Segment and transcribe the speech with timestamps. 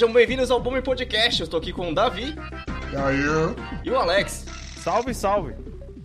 [0.00, 1.38] Sejam bem-vindos ao Bome Podcast.
[1.40, 2.34] Eu estou aqui com o Davi.
[2.90, 3.20] E aí?
[3.84, 4.46] E o Alex.
[4.78, 5.54] Salve, salve.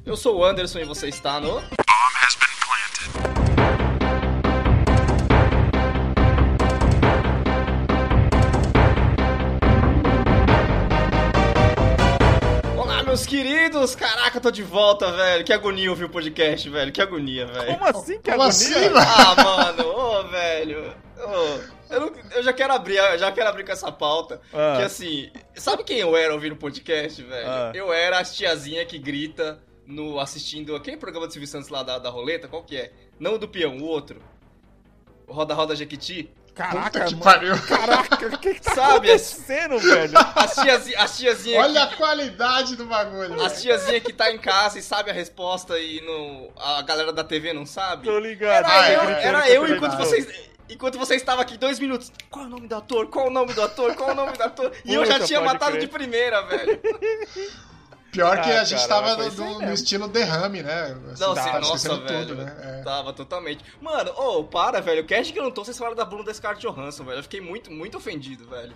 [0.06, 1.64] Eu sou o Anderson e você está no.
[12.78, 13.96] Olá, meus queridos!
[13.96, 15.46] Caraca, tô de volta, velho.
[15.46, 16.92] Que agonia ouvir o podcast, velho.
[16.92, 17.78] Que agonia, velho.
[17.78, 18.20] Como assim?
[18.20, 18.50] Que Como agonia?
[18.50, 18.90] assim?
[18.98, 21.05] Ah, mano, ô, velho.
[21.90, 24.42] Eu, não- eu já quero abrir, eu já quero abrir com essa pauta.
[24.54, 24.76] Ah.
[24.78, 27.48] Que assim, sabe quem eu era ouvindo podcast, velho?
[27.50, 27.72] Ah.
[27.74, 32.00] Eu era as tiazinha que grita no assistindo aquele programa do Silvio Santos lá da,
[32.00, 32.92] da roleta, qual que é?
[33.20, 34.22] Não o do peão, o outro.
[35.28, 36.32] O Roda Roda Jequiti.
[36.54, 37.54] Caraca, Puta que pariu.
[37.68, 40.14] Caraca, o que, que tá Sabe, acontecendo, velho?
[40.36, 43.42] As tiazinha, as tiazinha Olha a qualidade do bagulho.
[43.44, 47.26] As tiazinha que tá em casa e sabe a resposta e no, a galera da
[47.26, 48.06] TV não sabe.
[48.06, 48.54] Tô ligado.
[48.66, 49.98] Era Ah, eu, é, era é, eu é, enquanto é.
[49.98, 50.28] vocês.
[50.70, 52.12] Enquanto você estava aqui dois minutos.
[52.30, 53.08] Qual é o nome do ator?
[53.08, 53.96] Qual é o nome do ator?
[53.96, 54.72] Qual é o nome do ator?
[54.84, 55.82] E eu já tinha matado crer.
[55.82, 56.80] de primeira, velho.
[58.16, 60.96] Pior que Ah, a gente cara, tava no, no estilo derrame, né?
[61.12, 62.06] Assim, Não, tava sim, nossa, velho.
[62.28, 62.56] tudo, né?
[62.80, 62.84] É.
[62.84, 63.64] Tava totalmente.
[63.82, 65.04] Mano, ô, para, velho.
[65.04, 67.20] O cast que eu não tô, vocês falaram da Bruna Scarlett Johansson, velho.
[67.20, 68.76] Eu fiquei muito, muito ofendido, velho.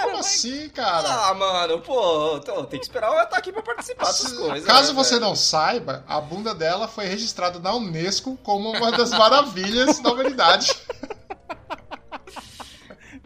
[0.00, 1.08] Como assim, cara?
[1.08, 4.64] Ah, mano, pô, tô- tem que esperar eu estar aqui pra participar dessas coisas.
[4.64, 5.26] Caso né, você velho?
[5.26, 10.74] não saiba, a bunda dela foi registrada na Unesco como uma das maravilhas da humanidade.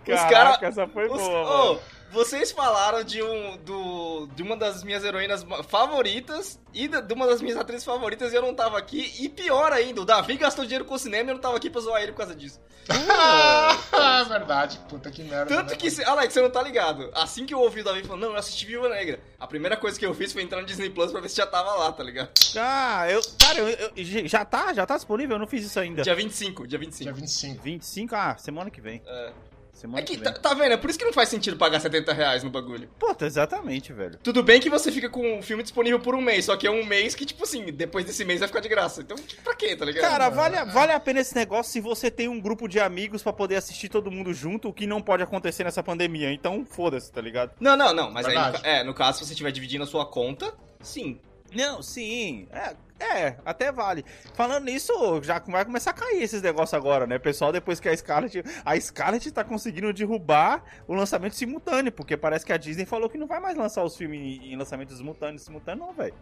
[0.05, 1.81] Caraca, cara- essa foi Os- boa, ô, mano.
[2.15, 7.43] Vocês falaram de um do, de uma das minhas heroínas favoritas e de uma das
[7.43, 9.13] minhas atrizes favoritas e eu não tava aqui.
[9.21, 11.69] E pior ainda, o Davi gastou dinheiro com o cinema e eu não tava aqui
[11.69, 12.61] pra zoar ele por causa disso.
[12.89, 14.79] ah, verdade.
[14.89, 15.47] Puta que merda.
[15.47, 17.11] Tanto né, que, se- Alex, você não tá ligado.
[17.15, 19.19] Assim que eu ouvi o Davi falando, não, eu assisti Viúva Negra.
[19.39, 21.47] A primeira coisa que eu fiz foi entrar no Disney Plus pra ver se já
[21.47, 22.31] tava lá, tá ligado?
[22.57, 23.21] Ah, eu.
[23.39, 24.73] Cara, eu, eu- já tá?
[24.73, 25.37] Já tá disponível?
[25.37, 26.03] Eu não fiz isso ainda.
[26.03, 27.05] Dia 25, dia 25.
[27.05, 27.63] Dia 25.
[27.63, 28.15] 25?
[28.15, 29.03] Ah, semana que vem.
[29.07, 29.33] É.
[29.75, 30.73] Semana É que, que tá, tá vendo?
[30.73, 32.89] É por isso que não faz sentido pagar 70 reais no bagulho.
[32.99, 34.19] Pô, tá exatamente, velho.
[34.23, 36.71] Tudo bem que você fica com o filme disponível por um mês, só que é
[36.71, 39.01] um mês que, tipo assim, depois desse mês vai ficar de graça.
[39.03, 40.09] Então, que- pra quê, tá ligado?
[40.09, 43.23] Cara, vale, a- vale a pena esse negócio se você tem um grupo de amigos
[43.23, 46.33] pra poder assistir todo mundo junto, o que não pode acontecer nessa pandemia.
[46.33, 47.51] Então, foda-se, tá ligado?
[47.59, 48.67] Não, não, não, mas aí, no, Verdade.
[48.67, 51.21] é, no caso, se você estiver dividindo a sua conta, sim.
[51.55, 52.49] Não, sim.
[52.53, 54.05] É, é, até vale.
[54.35, 54.93] Falando nisso,
[55.23, 57.19] já vai começar a cair esses negócios agora, né?
[57.19, 58.43] Pessoal, depois que a Scarlett.
[58.65, 63.19] A Scarlett tá conseguindo derrubar o lançamento simultâneo, porque parece que a Disney falou que
[63.19, 66.15] não vai mais lançar os filmes em, lançamentos simultâneos, simultâneo, não, velho.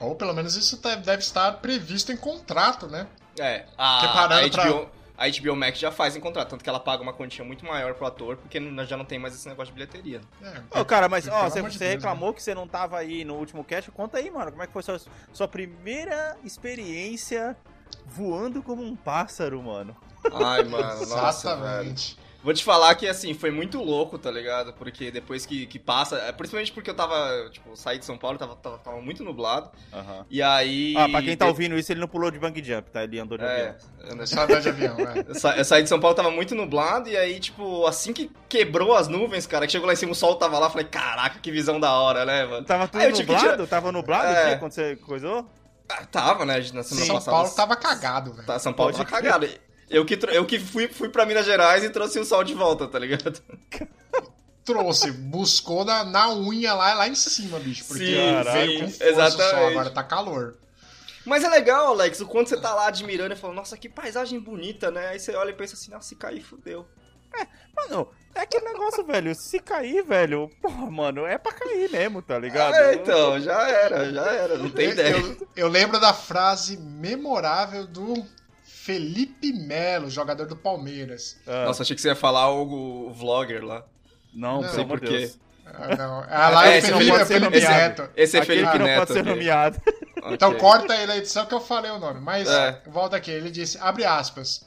[0.00, 3.06] Ou pelo menos isso deve estar previsto em contrato, né?
[3.38, 6.68] É, a, parando a, pra- HBO, a HBO Max já faz em contrato, tanto que
[6.68, 9.48] ela paga uma quantia muito maior pro ator, porque não- já não tem mais esse
[9.48, 10.20] negócio de bilheteria.
[10.42, 13.34] É, Ô, cara, mas, ó, você, você Deus, reclamou que você não tava aí no
[13.34, 13.90] último cast.
[13.90, 15.00] Conta aí, mano, como é que foi sua,
[15.32, 17.56] sua primeira experiência
[18.04, 19.96] voando como um pássaro, mano?
[20.32, 21.06] Ai, mano, né?
[21.06, 21.94] nossa, velho.
[22.46, 24.72] Vou te falar que, assim, foi muito louco, tá ligado?
[24.74, 28.38] Porque depois que, que passa, é, principalmente porque eu tava, tipo, saí de São Paulo,
[28.38, 29.68] tava, tava, tava muito nublado,
[30.30, 30.94] e aí...
[30.96, 33.02] Ah, pra quem tá ouvindo isso, ele não pulou de bang jump, tá?
[33.02, 33.74] Ele andou de É,
[34.04, 34.20] avião.
[34.20, 35.24] eu- Só andar de avião, é.
[35.26, 38.30] Eu, sa- eu saí de São Paulo, tava muito nublado, e aí, tipo, assim que
[38.48, 41.40] quebrou as nuvens, cara, que chegou lá em cima, o sol tava lá, falei, caraca,
[41.40, 42.64] que visão da hora, né, mano?
[42.64, 43.66] Tava tudo que nublado?
[43.66, 44.42] Tava nublado É.
[44.44, 45.50] o dia quando você coisou?
[45.88, 47.36] Ah, tava, né, na semana São passada.
[47.36, 48.46] Paulo tava cagado, velho.
[48.46, 49.48] Tá, São Paulo Pode tava cagado.
[49.88, 52.88] Eu que, eu que fui, fui pra Minas Gerais e trouxe o sol de volta,
[52.88, 53.40] tá ligado?
[54.64, 57.84] Trouxe, buscou na, na unha lá, lá em cima, bicho.
[57.86, 59.50] Porque Sim, veio sim, com força o exatamente.
[59.50, 60.56] sol, agora tá calor.
[61.24, 64.40] Mas é legal, Alex, o quando você tá lá admirando e falando, nossa, que paisagem
[64.40, 65.08] bonita, né?
[65.08, 66.86] Aí você olha e pensa assim, nossa, se cair, fudeu.
[67.76, 69.34] Mano, é aquele negócio, velho.
[69.34, 72.74] Se cair, velho, porra, mano, é pra cair mesmo, tá ligado?
[72.74, 75.16] É, então, já era, já era, não tem Eu- ideia.
[75.16, 78.24] Eu, eu lembro da frase memorável do
[78.86, 81.36] Felipe Melo, jogador do Palmeiras.
[81.44, 83.84] Ah, Nossa, achei que você ia falar o, o vlogger lá.
[84.32, 85.28] não, não, amor por quê.
[85.66, 86.24] Ah, não.
[86.30, 88.02] Ah, lá É, é, esse o Felipe, é ser Felipe nomeado.
[88.02, 88.10] Neto.
[88.16, 88.98] Esse é Aquele Felipe que não Neto.
[88.98, 89.32] pode ser ok.
[89.32, 89.82] nomeado.
[90.30, 92.20] Então corta aí na edição que eu falei o nome.
[92.20, 92.80] Mas É.
[92.86, 94.64] volta aqui, ele disse, abre aspas.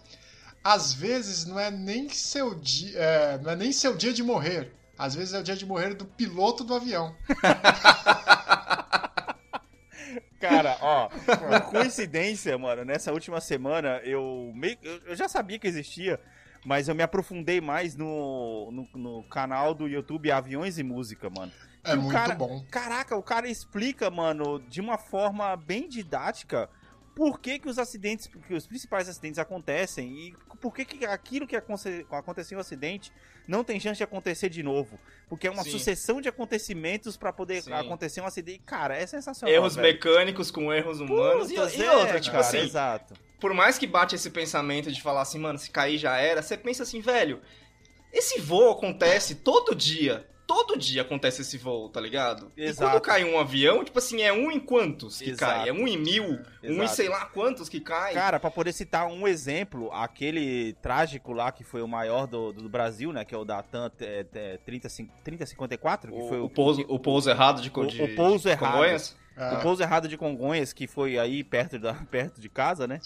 [0.62, 4.74] Às vezes não é nem seu dia, é, não é nem seu dia de morrer.
[4.98, 7.16] Às vezes é o dia de morrer do piloto do avião.
[10.40, 16.20] Cara, ó, por coincidência, mano, nessa última semana eu meio eu já sabia que existia,
[16.66, 21.52] mas eu me aprofundei mais no, no, no canal do YouTube Aviões e Música, mano.
[21.84, 22.64] É E o muito cara- bom.
[22.70, 26.70] Caraca, o cara explica, mano, de uma forma bem didática
[27.16, 31.46] por que, que os acidentes, que os principais acidentes acontecem e por que, que aquilo
[31.48, 33.12] que aconte- aconteceu no acidente
[33.48, 35.00] não tem chance de acontecer de novo.
[35.28, 35.72] Porque é uma Sim.
[35.72, 37.74] sucessão de acontecimentos pra poder Sim.
[37.74, 38.62] acontecer um acidente.
[38.66, 39.54] Cara, é sensacional.
[39.54, 39.88] Erros velho.
[39.88, 41.48] mecânicos com erros humanos.
[41.50, 43.14] Putas, e, e é, outra, tipo cara, assim, Exato.
[43.40, 46.56] por mais que bate esse pensamento de falar assim, mano, se cair já era, você
[46.58, 47.42] pensa assim, velho,
[48.12, 50.28] Esse voo acontece todo dia.
[50.50, 52.52] Todo dia acontece esse voo, tá ligado?
[52.58, 52.90] E Exato.
[52.92, 55.60] quando cai um avião, tipo assim, é um em quantos que Exato.
[55.60, 55.70] cai?
[55.70, 56.24] É um em mil?
[56.64, 56.96] Um em Exato.
[56.96, 58.16] sei lá quantos que cai?
[58.16, 62.68] Cara, pra poder citar um exemplo, aquele trágico lá que foi o maior do, do
[62.68, 63.24] Brasil, né?
[63.24, 64.88] Que é o da TAM é, é, 30,
[65.24, 68.50] 3054, que o, foi o, pouso, o pouso errado de, o- de o pouso de
[68.50, 68.72] errado.
[68.72, 69.16] Congonhas?
[69.38, 73.00] Ah, O pouso errado de Congonhas, que foi aí perto, da, perto de casa, né?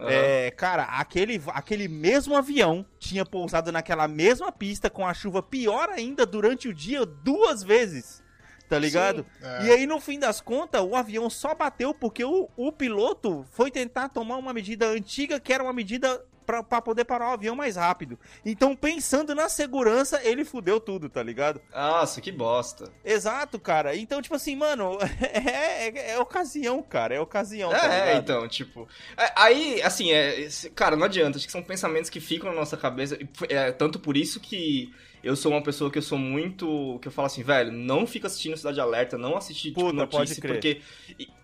[0.00, 0.10] Aham.
[0.10, 5.90] É, cara, aquele, aquele mesmo avião tinha pousado naquela mesma pista com a chuva pior
[5.90, 8.22] ainda durante o dia duas vezes.
[8.66, 9.26] Tá ligado?
[9.42, 9.66] é.
[9.66, 13.68] E aí, no fim das contas, o avião só bateu porque o, o piloto foi
[13.68, 17.54] tentar tomar uma medida antiga, que era uma medida pra, pra poder parar o avião
[17.54, 18.18] mais rápido.
[18.44, 21.60] Então, pensando na segurança, ele fudeu tudo, tá ligado?
[21.72, 22.90] Nossa, que bosta.
[23.04, 23.94] Exato, cara.
[23.96, 27.14] Então, tipo assim, mano, é, é- é ocasião, cara.
[27.14, 28.22] É ocasião, tá É, ligado?
[28.22, 28.88] então, tipo.
[29.16, 31.38] é, aí, assim, é, cara, não adianta.
[31.38, 33.16] Acho que são pensamentos que ficam na nossa cabeça.
[33.48, 36.98] É, tanto por isso que eu sou uma pessoa que eu sou muito.
[37.02, 40.80] que eu falo assim, velho, não fica assistindo Cidade Alerta, não assiste tipo, notícia, porque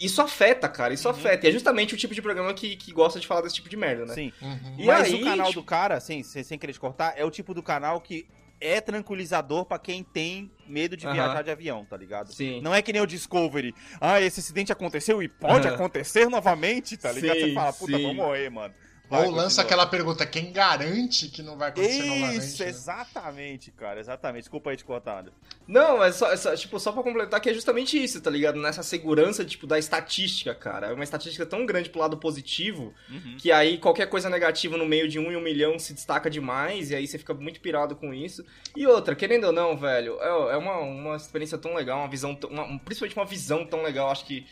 [0.01, 1.15] isso afeta, cara, isso Uhum.
[1.15, 1.47] afeta.
[1.47, 3.77] E é justamente o tipo de programa que, que gosta de falar desse tipo de
[3.77, 4.15] merda, né?
[4.15, 4.33] Sim.
[4.41, 4.77] Uhum.
[4.79, 7.25] E Mas aí, o canal tipo- do cara, assim, sem, sem querer te cortar, é
[7.25, 8.27] o tipo do canal que
[8.59, 11.15] é tranquilizador pra quem tem medo de Aham.
[11.15, 12.33] viajar de avião, tá ligado?
[12.33, 12.63] Sim.
[12.63, 13.75] Não é que nem o Discovery.
[14.01, 15.75] Ah, esse acidente aconteceu e pode Aham.
[15.75, 17.37] acontecer novamente, tá ligado?
[17.39, 18.03] Sim, Você fala, puta, sim.
[18.03, 18.75] vou morrer, mano.
[19.09, 22.39] Ou lança aquela pergunta: quem garante que não vai acontecer novamente?
[22.39, 22.69] Isso, né?
[22.69, 24.43] exatamente, cara, exatamente.
[24.43, 25.25] Desculpa aí te cortar.
[25.67, 28.59] Não, mas só, só- tipo, só pra completar que é justamente isso, tá ligado?
[28.61, 30.89] Nessa segurança, tipo, da estatística, cara.
[30.89, 33.37] É uma estatística tão grande pro lado positivo Uhum.
[33.39, 36.91] que aí qualquer coisa negativa no meio de um em um milhão se destaca demais,
[36.91, 38.45] e aí você fica muito pirado com isso.
[38.77, 42.35] E outra, querendo ou não, velho, é, é uma, uma experiência tão legal, uma visão,
[42.35, 44.47] tão- uma- principalmente uma visão tão legal, acho que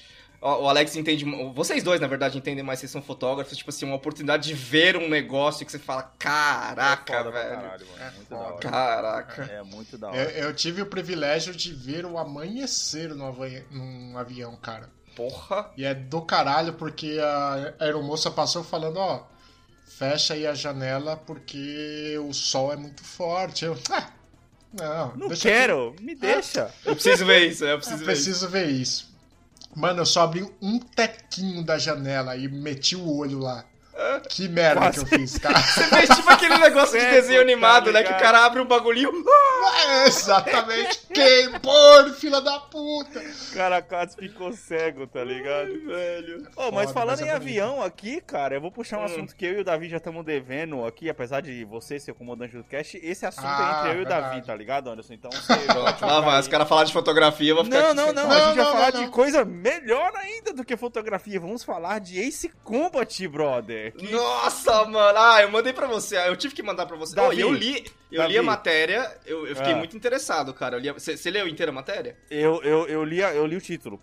[0.47, 1.25] o Alex entende,
[1.55, 4.97] vocês dois, na verdade, entendem mais, vocês são fotógrafos, tipo assim, uma oportunidade de ver
[4.97, 7.33] um negócio que você fala, caraca, É velho.
[7.33, 8.03] caralho, mano.
[8.03, 8.47] É muito da foda.
[8.53, 8.59] hora.
[8.61, 9.43] Caraca.
[9.45, 10.19] É muito da hora.
[10.19, 14.91] Eu, eu tive o privilégio de ver o amanhecer no avi- num avião, cara.
[15.17, 15.71] Porra.
[15.77, 19.25] E é do caralho porque a aeromoça passou falando, ó,
[19.87, 23.65] fecha aí a janela porque o sol é muito forte.
[23.65, 24.11] Eu, ah,
[24.73, 26.71] não, Não quero, me deixa.
[26.85, 28.25] Eu preciso ver isso, eu Eu preciso ver isso.
[28.25, 29.14] preciso ver isso.
[29.75, 33.65] Mano, eu só abri um tequinho da janela e meti o olho lá.
[34.29, 35.05] Que merda Quase.
[35.05, 35.59] que eu fiz, cara.
[35.63, 38.03] Você fez tipo aquele negócio de Cego, desenho tá animado, né?
[38.03, 39.11] Que o cara abre um bagulhinho.
[39.89, 41.01] É, exatamente.
[41.63, 43.21] Pôr, filha da puta.
[43.21, 45.65] O cara quase ficou cego, tá ligado?
[45.87, 46.49] velho.
[46.57, 47.43] Ô, mas Foda, falando mas é em bonito.
[47.43, 49.05] avião aqui, cara, eu vou puxar um Hum.
[49.05, 52.15] assunto que eu e o Davi já estamos devendo aqui, apesar de você ser o
[52.15, 55.15] comandante do cast, esse assunto Ah, é entre eu e o Davi, tá ligado, Anderson?
[55.15, 55.53] Então você.
[56.05, 56.41] Lá vai.
[56.41, 58.35] Os caras falaram de fotografia, eu vou ficar Não, aqui não, não, falar.
[58.35, 61.39] a gente Não, vai não, falar não, de coisa melhor ainda do que fotografia.
[61.39, 63.94] Vamos falar de Ace Combat, brother.
[63.97, 65.19] Que- Nossa, mano.
[65.19, 66.17] Ah, eu mandei pra você.
[66.17, 67.15] Eu tive que mandar pra você.
[67.15, 68.33] Davi, Oh, e eu li, eu Davi.
[68.33, 69.17] li a matéria.
[69.25, 69.77] Eu, eu fiquei Ah.
[69.77, 70.81] muito interessado, cara.
[70.95, 72.17] Você leu inteira a matéria?
[72.31, 74.01] Eu, eu, eu, li, eu li o título.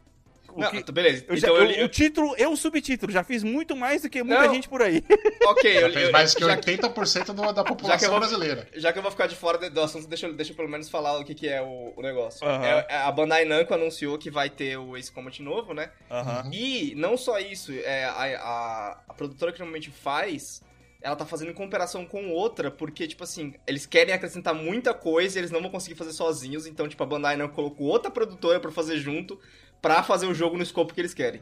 [0.56, 1.26] O não, que- tá, beleza.
[1.28, 1.84] eu já- então eu, eu- li.
[1.84, 3.12] O título e o subtítulo.
[3.12, 4.54] Já fiz muito mais do que muita Não.
[4.54, 5.04] gente por aí.
[5.48, 8.68] Ok, eu Já fez eu- mais que já, 80% do- da população vou- brasileira.
[8.76, 10.88] já que eu vou ficar de fora do- assunto, deixa, eu- deixa eu pelo menos
[10.90, 12.48] falar o que, que é o, o negócio.
[12.48, 15.92] É- é a Bandai Namco anunciou que vai ter o Ace Combat novo, né?
[16.10, 16.50] Aham.
[16.54, 20.62] E não só isso, é, a, a, a produtora que normalmente faz,
[21.02, 25.38] ela tá fazendo em cooperação com outra, porque, tipo assim, eles querem acrescentar muita coisa
[25.38, 28.60] e eles não vão conseguir fazer sozinhos, então, tipo, a Bandai não colocou outra produtora
[28.60, 29.40] pra fazer junto,
[29.82, 31.42] pra fazer o jogo no escopo que eles querem.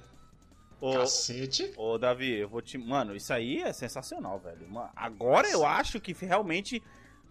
[0.82, 1.74] Ô, Cacete.
[1.76, 2.78] Ô, Davi, eu vou te.
[2.78, 4.68] Mano, isso aí é sensacional, velho.
[4.70, 6.82] Mano, agora eu acho que realmente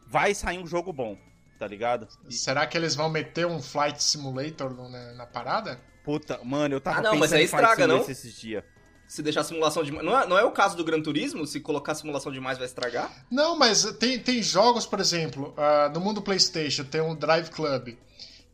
[0.06, 1.16] vai sair um jogo bom,
[1.58, 2.06] tá ligado?
[2.28, 5.80] E- Será que eles vão meter um Flight Simulator no- na, na parada?
[6.04, 8.00] Puta, mano, eu tava Ah, não, pensando mas aí em Flight estraga, não?
[8.02, 8.64] esses dias.
[9.06, 10.04] Se deixar a simulação demais.
[10.04, 11.46] Não é, não é o caso do Gran Turismo?
[11.46, 13.10] Se colocar a simulação demais vai estragar?
[13.30, 17.96] Não, mas tem, tem jogos, por exemplo, ah, no mundo PlayStation tem um Drive Club,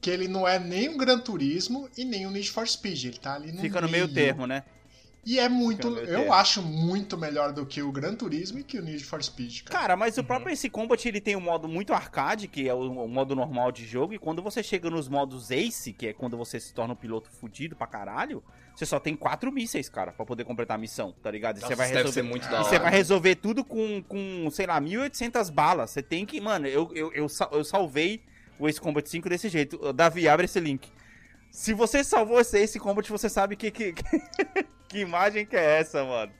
[0.04, 3.16] que ele não é nem um Gran Turismo e nem um Need for Speed, ele
[3.16, 4.62] tá ali no Fica no meio termo, né?
[5.24, 6.32] E é muito, meio eu termo.
[6.34, 9.80] acho muito melhor do que o Gran Turismo e que o Need for Speed, cara.
[9.80, 10.26] Cara, mas o Uhum.
[10.26, 13.72] próprio Ace Combat ele tem um modo muito arcade, que é o, o modo normal
[13.72, 16.92] de jogo, e quando você chega nos modos Ace, que é quando você se torna
[16.92, 18.44] um piloto fudido pra caralho,
[18.76, 21.56] você só tem quatro mísseis, cara, pra poder completar a missão, tá ligado?
[21.56, 22.64] E você Nossa, vai resolver ser muito da E hora.
[22.64, 25.90] você vai resolver tudo com, com sei lá, 1.800 balas.
[25.92, 28.20] Você tem que, mano, eu, eu, eu, eu salvei
[28.58, 29.92] o Ace Combat 5 desse jeito.
[29.92, 30.90] Davi, abre esse link.
[31.50, 33.92] Se você salvou esse Ace Combat, você sabe que, que,
[34.88, 36.32] que imagem que é essa, mano.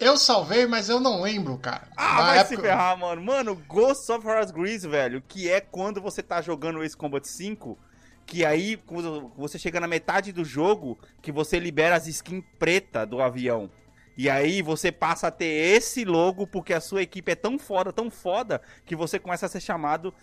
[0.00, 1.88] Eu salvei, mas eu não lembro, cara.
[1.96, 3.22] Ah, Na vai época- se ferrar, mano.
[3.22, 7.78] Mano, Ghost of Grease, velho, que é quando você tá jogando o Ace Combat 5,
[8.26, 13.06] que aí, quando você chega na metade do jogo, que você libera as skins preta
[13.06, 13.70] do avião.
[14.16, 17.92] E aí você passa a ter esse logo porque a sua equipe é tão foda,
[17.92, 20.14] tão foda, que você começa a ser chamado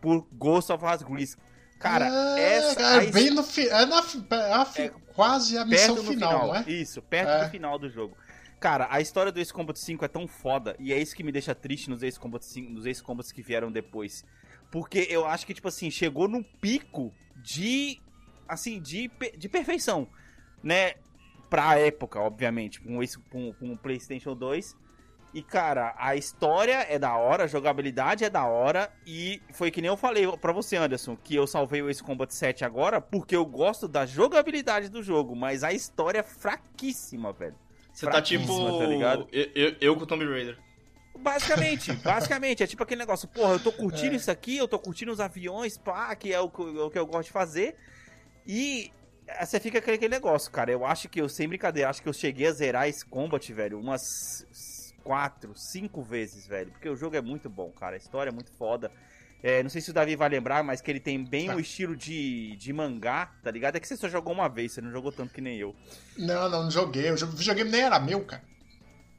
[0.00, 1.36] por Ghost of Asgris.
[1.78, 5.64] Cara, Ah, essa É, bem no fi- é na é a fi- É quase a
[5.64, 6.64] missão final, final, não é?
[6.66, 7.44] Isso, perto É.
[7.44, 8.16] do final do jogo.
[8.58, 11.30] Cara, a história do Ace Combat 5 é tão foda, e é isso que me
[11.30, 14.24] deixa triste nos Ace Combat 5, nos Ace Combats que vieram depois.
[14.72, 18.00] Porque eu acho que, tipo assim, chegou num pico de.
[18.48, 20.08] Assim, de, de perfeição.
[20.62, 20.94] Né?
[21.48, 22.80] Pra época, obviamente.
[22.80, 22.98] Com
[23.30, 24.76] com, com o PlayStation 2.
[25.34, 28.90] E, cara, a história é da hora, a jogabilidade é da hora.
[29.06, 32.34] E foi que nem eu falei pra você, Anderson, que eu salvei o Ace Combat
[32.34, 37.54] 7 agora porque eu gosto da jogabilidade do jogo, mas a história é fraquíssima, velho.
[37.92, 38.78] Você tá tipo.
[38.78, 39.28] Tá ligado?
[39.32, 40.58] Eu, eu, eu com o Tomb Raider.
[41.18, 45.10] Basicamente, basicamente, é tipo aquele negócio, porra, eu tô curtindo isso aqui, eu tô curtindo
[45.12, 47.76] os aviões, pá, que é o, que- o que eu gosto de fazer.
[48.46, 48.90] E
[49.26, 50.70] eh, você fica aquele negócio, cara.
[50.70, 53.78] Eu acho que eu, sem brincadeira, acho que eu cheguei a zerar esse combat, velho,
[53.80, 54.46] umas
[55.08, 56.70] quatro, cinco vezes, velho.
[56.70, 57.94] Porque o jogo é muito bom, cara.
[57.94, 58.92] A história é muito foda.
[59.42, 61.54] É, não sei se o Davi vai lembrar, mas que ele tem bem Tá.
[61.56, 63.76] o estilo de, de mangá, tá ligado?
[63.76, 65.74] É que você só jogou uma vez, você não jogou tanto que nem eu.
[66.18, 67.10] Não, não, não joguei.
[67.10, 68.42] O videogame nem era meu, cara.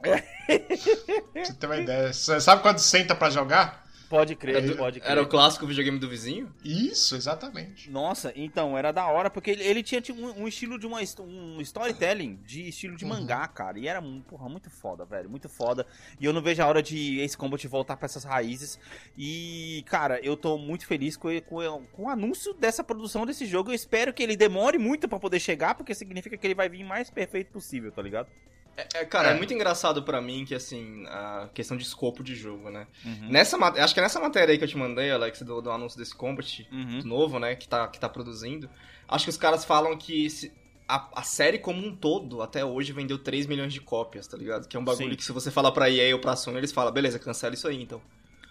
[0.00, 2.12] Pra você ter uma ideia.
[2.12, 3.84] Você sabe quando senta pra jogar?
[4.10, 5.12] Pode crer, Era, pode crer.
[5.12, 6.52] era o clássico videogame do vizinho?
[6.64, 7.88] Isso, exatamente.
[7.88, 10.98] Nossa, então, era da hora, porque ele, ele tinha tipo, um, um estilo de uma,
[11.20, 13.10] um storytelling de estilo de Uhum.
[13.10, 13.78] mangá, cara.
[13.78, 15.86] E era, porra, muito foda, velho, muito foda.
[16.20, 18.80] E eu não vejo a hora de Ace Combat voltar pra essas raízes.
[19.16, 23.70] E, cara, eu tô muito feliz com, com, com o anúncio dessa produção desse jogo.
[23.70, 26.82] Eu espero que ele demore muito pra poder chegar, porque significa que ele vai vir
[26.82, 28.28] mais perfeito possível, tá ligado?
[28.76, 29.32] É, é, cara, é.
[29.32, 29.36] É.
[29.36, 32.86] muito engraçado pra mim que, assim, a questão de escopo de jogo, né?
[33.04, 33.28] Uhum.
[33.28, 35.98] Nessa, acho que é nessa matéria aí que eu te mandei, Alex, do, do anúncio
[35.98, 37.02] desse Combat Uhum.
[37.04, 38.68] novo, né, que tá, que tá produzindo,
[39.08, 40.52] acho que os caras falam que se-
[40.88, 44.66] a, a série como um todo, até hoje, vendeu 3 milhões de cópias, tá ligado?
[44.66, 45.16] Que é um bagulho Sim.
[45.16, 47.80] que se você falar pra EA ou pra Sony, eles falam, beleza, cancela isso aí,
[47.80, 48.02] então.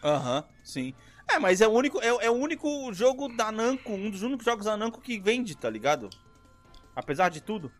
[0.01, 0.93] Aham, sim.
[1.29, 4.45] É, mas é o único, é, é o único jogo da Namco, um dos únicos
[4.45, 6.09] jogos da Namco que vende, tá ligado?
[6.95, 7.71] Apesar de tudo.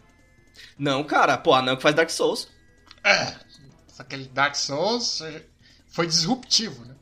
[0.77, 2.49] Não, cara, pô, a Namco faz Dark Souls.
[3.03, 3.35] É,
[3.97, 5.45] aquele Dark Souls é,
[5.87, 6.95] foi disruptivo, né?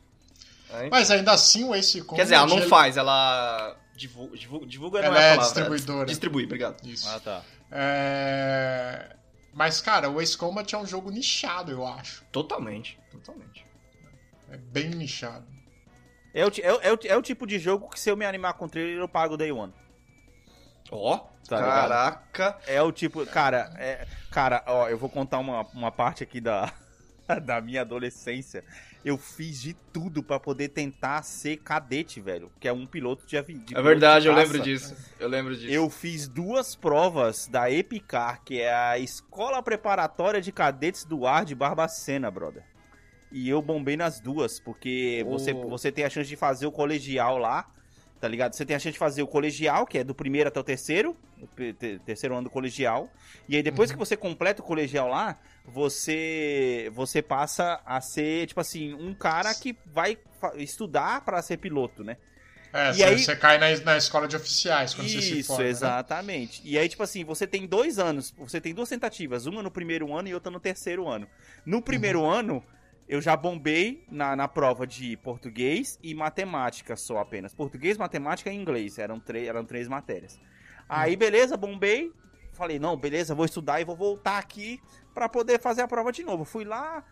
[0.70, 0.90] Né?
[0.92, 2.16] Mas ainda assim o Ace Combat...
[2.18, 5.30] Quer dizer, ela não ele- faz, ela divulga, divulga, divulga não Ela é a é
[5.38, 5.46] palavra.
[5.46, 6.06] distribuidora.
[6.06, 6.88] Distribui, obrigado.
[6.88, 7.08] Isso.
[7.10, 7.42] Ah, tá.
[7.72, 9.16] É...
[9.54, 12.24] Mas, cara, o Ace Combat é um jogo nichado, eu acho.
[12.32, 13.66] Totalmente, totalmente.
[14.52, 15.46] É bem nichado.
[16.34, 18.26] É o, é, o- é o, é o tipo de jogo que se eu me
[18.26, 19.74] animar com o trailer, eu pago Day One.
[20.92, 21.72] Ó, Tá ligado?
[21.90, 22.58] caraca.
[22.68, 26.72] É o tipo, cara, é, cara, ó, eu vou contar uma, uma parte aqui da,
[27.44, 28.64] da minha adolescência.
[29.08, 33.38] Eu fiz de tudo pra poder tentar ser cadete, velho, que é um piloto de
[33.38, 33.64] avião.
[33.74, 34.94] É verdade, eu lembro disso.
[35.18, 35.72] Eu lembro disso.
[35.72, 41.46] Eu fiz duas provas da Epicar, que é a Escola Preparatória de Cadetes do Ar
[41.46, 42.64] de Barbacena, brother.
[43.32, 45.32] E eu bombei nas duas, porque Oh.
[45.32, 47.66] você, você tem a chance de fazer o colegial lá,
[48.20, 48.56] tá ligado?
[48.56, 51.16] Você tem a chance de fazer o colegial, que é do primeiro até o terceiro,
[51.42, 51.48] o
[52.06, 53.10] terceiro ano do colegial.
[53.48, 58.60] E aí depois que você completa o colegial lá, você você passa a ser, tipo
[58.60, 60.18] assim, um cara que vai
[60.56, 62.18] estudar pra ser piloto, né?
[62.74, 65.58] É, E você, aí- você cai na, na escola de oficiais quando você se Isso,
[65.58, 65.68] né?
[65.70, 66.62] exatamente.
[66.66, 70.14] E aí, tipo assim, você tem dois anos, você tem duas tentativas, uma no primeiro
[70.14, 71.28] ano e outra no terceiro ano.
[71.66, 72.30] No primeiro Uhum.
[72.30, 72.64] ano,
[73.08, 77.54] eu já bombei na, na prova de português e matemática só apenas.
[77.54, 80.38] Português, matemática e inglês, eram, três eram três matérias.
[80.90, 81.20] Aí, Uhum.
[81.20, 82.12] beleza, bombei.
[82.54, 84.80] Falei, não, beleza, vou estudar e vou voltar aqui
[85.18, 86.46] pra poder fazer a prova de novo.
[86.46, 87.04] Fui lá,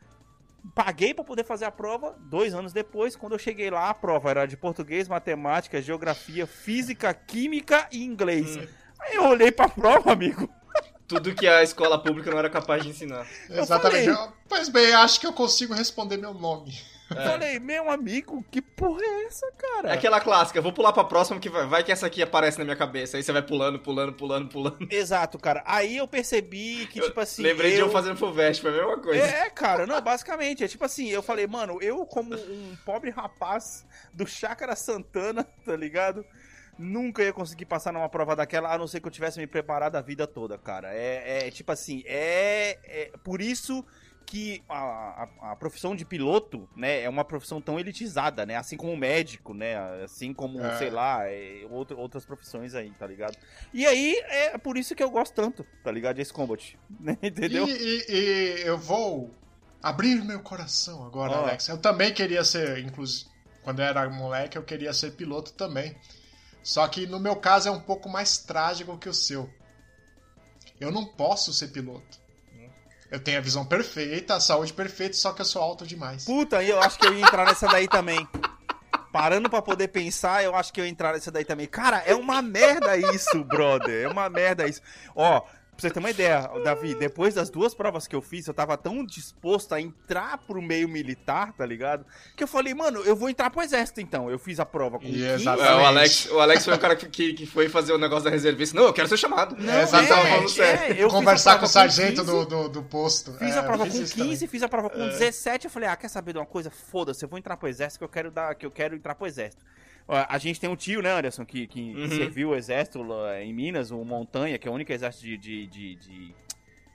[0.75, 2.15] paguei pra poder fazer a prova.
[2.19, 7.11] Dois anos depois, quando eu cheguei lá, a prova era de português, matemática, geografia, física,
[7.15, 8.57] química e inglês.
[8.57, 8.67] Hum.
[8.99, 10.47] Aí eu olhei pra prova, amigo.
[11.07, 13.25] Tudo que a escola pública não era capaz de ensinar.
[13.49, 14.05] Exatamente.
[14.05, 14.27] falei.
[14.29, 16.79] Eu- Pois bem, acho que eu consigo responder meu nome.
[17.09, 19.89] Eu Falei, meu amigo, que porra é essa, cara?
[19.89, 22.63] É aquela clássica, vou pular pra próxima que vai, vai que essa aqui aparece na
[22.63, 23.17] minha cabeça.
[23.17, 24.87] Aí você vai pulando, pulando, pulando, pulando.
[24.89, 25.63] Exato, cara.
[25.67, 27.43] Aí eu percebi que, tipo assim.
[27.43, 29.23] Lembrei de eu fazendo full vest, foi a mesma coisa.
[29.23, 33.85] É, cara, não, basicamente, é tipo assim, eu falei, mano, eu como um pobre rapaz
[34.11, 36.25] do Chácara Santana, tá ligado?
[36.77, 39.95] Nunca ia conseguir passar numa prova daquela, a não ser que eu tivesse me preparado
[39.95, 40.93] a vida toda, cara.
[40.93, 43.85] É, é tipo assim, é, é por isso
[44.25, 48.55] que a, a, a profissão de piloto, né, é uma profissão tão elitizada, né?
[48.55, 49.75] Assim como o médico, né?
[50.03, 50.77] Assim como, É.
[50.77, 53.37] sei lá, é, outro- outras profissões aí, tá ligado?
[53.73, 56.15] E aí, é por isso que eu gosto tanto, tá ligado?
[56.15, 57.17] Desse combat, né?
[57.23, 57.67] Entendeu?
[57.67, 59.33] E, e- e eu vou
[59.81, 61.43] abrir meu coração agora, Ó.
[61.43, 61.67] Alex.
[61.69, 63.29] Eu também queria ser, inclusive,
[63.63, 65.95] quando eu era moleque, eu queria ser piloto também.
[66.63, 69.47] Só que no meu caso é um pouco mais trágico que o seu.
[70.79, 72.24] Eu não posso ser piloto.
[73.15, 76.25] Eu tenho a visão perfeita, a saúde perfeita, só que eu sou alto demais.
[76.25, 78.27] Puta, eu acho que eu ia entrar nessa daí também.
[79.09, 81.65] Parando pra poder pensar, eu acho que eu ia entrar nessa daí também.
[81.65, 84.03] Cara, é uma merda isso, brother.
[84.03, 84.81] É uma merda isso.
[85.15, 85.41] Ó,
[85.75, 88.77] Pra você ter uma ideia, Davi, depois das duas provas que eu fiz, eu tava
[88.77, 92.05] tão disposto a entrar pro meio militar, tá ligado?
[92.33, 94.31] Que eu falei, mano, eu vou entrar pro exército então.
[94.31, 95.45] Eu fiz a prova com 15.
[95.45, 98.29] É, o, Alex, o Alex foi o cara que, que foi fazer o negócio da
[98.29, 98.73] reservista.
[98.73, 99.57] Não, eu quero ser chamado.
[99.59, 100.61] Não, é, exatamente.
[100.61, 103.33] É, eu Conversar com o sargento 15, do, do, do, posto.
[103.33, 104.47] Fiz a prova com 15, também.
[104.47, 105.65] fiz a prova com 17.
[105.65, 106.71] Eu falei, ah, quer saber de uma coisa?
[106.71, 109.27] Foda-se, eu vou entrar pro exército que eu quero dar, que eu quero entrar pro
[109.27, 109.61] exército.
[110.07, 112.09] A gente tem um tio, né, Anderson, que, que uhum.
[112.09, 113.03] serviu o exército
[113.41, 116.35] em Minas, o Montanha, que é o único exército de, de, de, de, de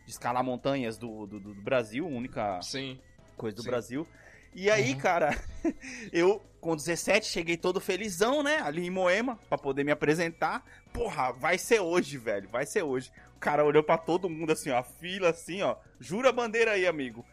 [0.07, 3.01] escalar montanhas do, do, do, Brasil, única Sim.
[3.37, 3.69] coisa do Sim.
[3.69, 4.07] Brasil.
[4.55, 4.99] E aí, uhum.
[4.99, 5.37] cara,
[6.13, 10.65] eu com 17 cheguei todo felizão, né, ali em Moema, pra poder me apresentar.
[10.93, 13.11] Porra, vai ser hoje, velho, vai ser hoje.
[13.35, 15.75] O cara olhou para todo mundo assim, ó, fila assim, ó.
[15.99, 17.25] Jura a bandeira aí, amigo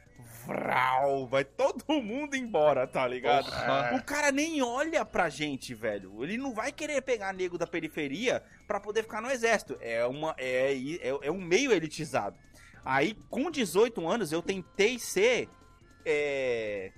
[0.48, 3.50] vrau, vai todo mundo embora, tá ligado?
[3.96, 6.24] O cara nem olha pra gente, velho.
[6.24, 9.78] Ele não vai querer pegar nego da periferia pra poder ficar no exército.
[9.82, 12.38] É, uma, é, é, é um meio elitizado.
[12.86, 15.50] Aí, com 18 anos, eu tentei ser.
[16.06, 16.94] É...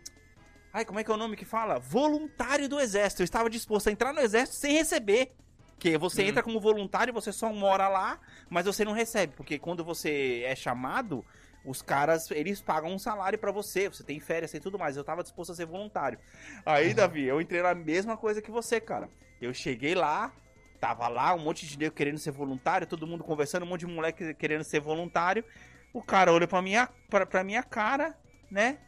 [0.71, 1.79] Ai, como é que é o nome que fala?
[1.79, 3.23] Voluntário do exército.
[3.23, 5.33] Eu estava disposto a entrar no exército sem receber.
[5.79, 6.27] Que você hum.
[6.27, 9.33] entra como voluntário, você só mora lá, mas você não recebe.
[9.35, 11.25] Porque quando você é chamado,
[11.69, 14.97] os caras, eles pagam um salário para você, você tem férias e tudo mais.
[14.97, 16.17] Eu tava disposto a ser voluntário.
[16.65, 16.95] Aí, uhum.
[16.95, 19.07] Davi, eu entrei na mesma coisa que você, cara.
[19.39, 20.33] Eu cheguei lá,
[20.79, 23.87] tava lá, um monte de nego querendo ser voluntário, todo mundo conversando, um monte de
[23.87, 25.45] moleque querendo ser voluntário.
[25.93, 28.17] O cara olhou pra minha, pra, pra minha cara,
[28.49, 28.79] né?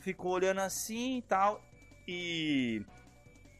[0.00, 1.62] Ficou olhando assim e tal.
[2.08, 2.84] E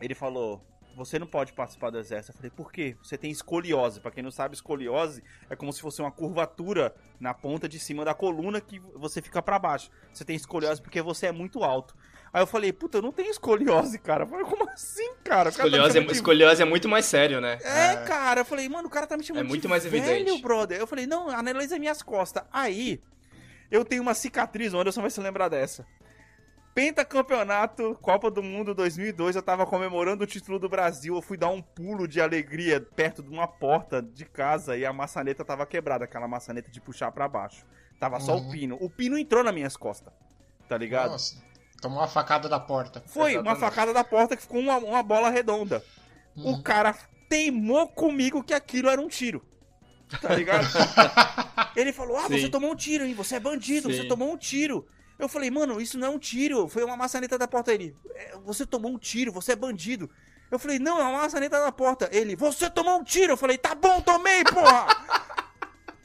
[0.01, 0.61] ele falou:
[0.97, 2.33] você não pode participar do exército.
[2.33, 2.97] Eu falei, por quê?
[3.03, 4.01] Você tem escoliose.
[4.01, 8.05] Para quem não sabe, escoliose é como se fosse uma curvatura na ponta de cima
[8.05, 9.91] da coluna que você fica para baixo.
[10.13, 11.97] Você tem escoliose porque você é muito alto.
[12.33, 14.25] Aí eu falei, puta, eu não tenho escoliose, cara.
[14.25, 15.49] Eu falei, como assim, cara?
[15.49, 16.13] Escoliose, cara tá é, de...
[16.13, 17.59] escoliose é muito mais sério, né?
[17.63, 18.43] É, é, cara.
[18.43, 20.43] Eu falei, mano, o cara tá me chamando é muito mais velho, evidente.
[20.43, 20.79] brother.
[20.79, 22.45] Eu falei, não, analisa minhas costas.
[22.53, 23.01] Aí,
[23.71, 25.87] eu tenho uma cicatriz, o Anderson vai se lembrar dessa.
[26.75, 31.49] Pentacampeonato Copa do Mundo 2002, eu tava comemorando o título do Brasil, eu fui dar
[31.49, 36.05] um pulo de alegria perto de uma porta de casa e a maçaneta tava quebrada,
[36.05, 37.67] aquela maçaneta de puxar para baixo.
[37.99, 38.21] Tava uhum.
[38.21, 38.51] só o uhum.
[38.51, 38.79] pino.
[38.81, 40.13] O pino entrou nas minhas costas,
[40.69, 41.11] tá ligado?
[41.11, 41.43] Nossa,
[41.83, 43.03] tomou uma facada da porta.
[43.07, 43.49] Foi, Exatamente.
[43.49, 45.85] uma facada da porta que ficou uma, uma bola redonda.
[46.37, 46.55] Uhum.
[46.55, 46.95] O cara
[47.29, 49.45] teimou comigo que aquilo era um tiro.
[50.21, 50.67] Tá ligado?
[51.77, 52.39] Ele falou: Ah, Sim.
[52.39, 53.15] você tomou um tiro, hein?
[53.15, 53.97] Você é bandido, Sim.
[53.97, 54.87] você tomou um tiro.
[55.21, 57.73] Eu falei, mano, isso não é um tiro, foi uma maçaneta da porta.
[57.73, 60.11] Ele, é, você tomou um tiro, você é bandido.
[60.51, 62.09] Eu falei, não, é uma maçaneta da porta.
[62.11, 63.35] Ele, você tomou um tiro.
[63.35, 64.87] Eu falei, tá bom, tomei, porra.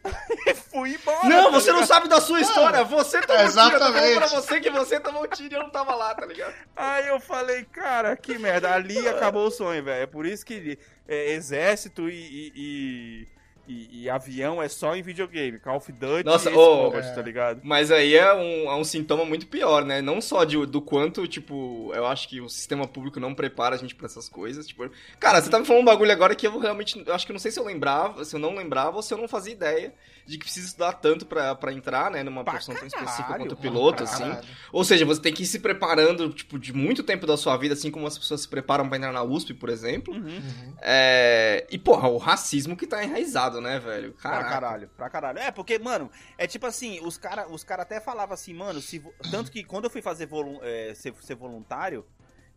[0.45, 1.27] e fui embora.
[1.27, 1.79] Não, tá você ligado?
[1.79, 2.83] não sabe da sua história.
[2.83, 3.63] Você tomou um tiro.
[3.65, 6.25] Eu tô pra você que você tomou um tiro e eu não tava lá, tá
[6.25, 6.53] ligado?
[6.75, 8.71] Aí eu falei, cara, que merda.
[8.71, 10.03] Ali acabou o sonho, velho.
[10.03, 13.27] É por isso que é, exército e, e, e
[13.67, 15.59] e, e, avião é só em videogame.
[15.59, 17.01] Call of Duty Nossa, e oh, é.
[17.01, 17.61] tá ligado?
[17.63, 20.01] Mas aí é um, é um sintoma muito pior, né?
[20.01, 23.77] Não só de, do quanto, tipo, eu acho que o sistema público não prepara a
[23.77, 24.67] gente pra essas coisas.
[24.67, 27.01] Tipo, cara, você tá me falando um bagulho agora que eu realmente.
[27.05, 29.17] Eu acho que não sei se eu lembrava, se eu não lembrava ou se eu
[29.17, 29.93] não fazia ideia
[30.25, 32.23] de que precisa estudar tanto pra, pra entrar, né?
[32.23, 34.31] Numa profissão tão específica quanto o piloto, assim.
[34.71, 37.73] Ou seja, você tem que ir se preparando, tipo, de muito tempo da sua vida,
[37.73, 40.13] assim como as pessoas se preparam pra entrar na USP, por exemplo.
[40.13, 40.25] Uhum.
[40.25, 40.73] Uhum.
[40.81, 41.67] É...
[41.69, 44.13] E, porra, o racismo que tá enraizado, né, velho?
[44.13, 44.41] Caraca.
[44.41, 45.39] Pra caralho, pra caralho.
[45.39, 49.03] É, porque, mano, é tipo assim, os caras os cara até falavam assim, mano, se,
[49.31, 52.05] tanto que quando eu fui fazer volu é, ser, ser voluntário,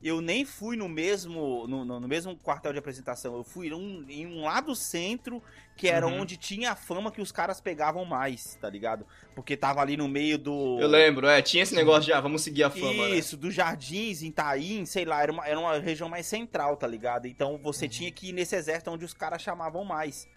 [0.02, 3.34] eu nem fui no mesmo no, no, mesmo quartel de apresentação.
[3.34, 5.42] Eu fui um, em um lado centro,
[5.76, 6.20] que era uhum.
[6.20, 9.04] onde tinha a fama que os caras pegavam mais, tá ligado?
[9.34, 10.78] Porque tava ali no meio do.
[10.80, 13.08] Eu lembro, é, tinha esse negócio de, ah, vamos seguir a fama.
[13.08, 13.16] Né?
[13.16, 13.42] Isso, né?
[13.42, 17.26] dos jardins, em Taim, sei lá, era uma, era uma região mais central, tá ligado?
[17.26, 17.90] Então você uhum.
[17.90, 20.28] tinha que ir nesse exército onde os caras chamavam mais.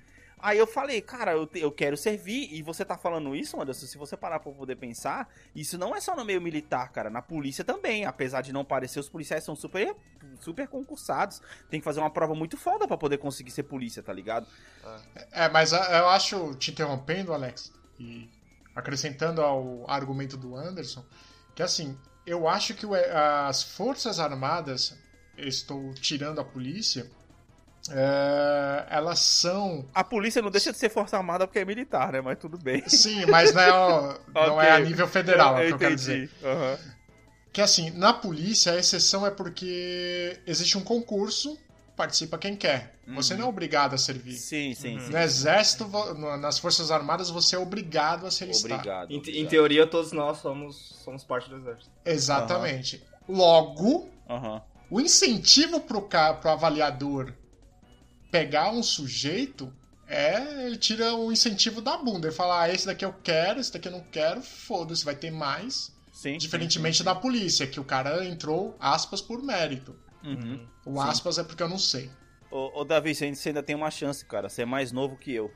[0.41, 2.53] Aí eu falei, cara, eu, eu quero servir.
[2.53, 3.85] E você tá falando isso, Anderson?
[3.85, 7.09] Se você parar pra poder pensar, isso não é só no meio militar, cara.
[7.09, 8.05] Na polícia também.
[8.05, 9.95] Apesar de não parecer, os policiais são super,
[10.39, 11.41] super concursados.
[11.69, 14.47] Tem que fazer uma prova muito foda para poder conseguir ser polícia, tá ligado?
[15.31, 18.29] É, mas eu acho, te interrompendo, Alex, e
[18.75, 21.05] acrescentando ao argumento do Anderson,
[21.53, 22.85] que assim, eu acho que
[23.47, 24.97] as Forças Armadas,
[25.37, 27.09] estou tirando a polícia
[27.89, 29.85] é, elas são.
[29.93, 32.21] A polícia não deixa de ser força armada porque é militar, né?
[32.21, 32.87] Mas tudo bem.
[32.87, 33.67] Sim, mas não é,
[34.47, 34.67] não okay.
[34.67, 36.29] é a nível federal, eu, é o que eu quero dizer.
[36.43, 36.91] Uhum.
[37.51, 41.57] Que assim, na polícia a exceção é porque existe um concurso
[42.01, 42.95] participa quem quer.
[43.13, 44.33] Você não é obrigado a servir.
[44.33, 45.11] Sim, sim, sim.
[45.11, 45.87] No exército,
[46.39, 48.79] nas forças armadas, você é obrigado a se alistar.
[48.79, 49.11] Obrigado.
[49.11, 51.91] Em, em teoria, todos nós somos, somos parte do exército.
[52.05, 53.03] Exatamente.
[53.27, 54.09] Logo,
[54.89, 57.33] o incentivo pro, pro avaliador
[58.31, 59.71] pegar um sujeito
[60.07, 62.27] é ele tira o incentivo da bunda.
[62.27, 65.31] Ele fala, ah, esse daqui eu quero, esse daqui eu não quero, foda-se, vai ter
[65.31, 65.93] mais.
[66.11, 66.37] Sim.
[66.37, 69.95] Diferentemente da polícia, que o cara entrou, aspas, por mérito.
[70.23, 70.67] Uhum.
[70.85, 71.09] O Sim.
[71.09, 72.09] aspas é porque eu não sei.
[72.51, 74.49] Ô, ô Davi, você ainda- tem uma chance, cara.
[74.49, 75.51] Você é mais novo que eu.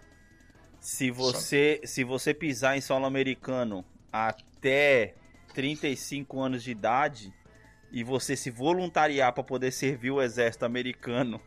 [0.80, 5.14] Se você, se você pisar em solo americano até
[5.54, 7.34] 35 anos de idade
[7.92, 11.42] e você se voluntariar pra poder servir o exército americano,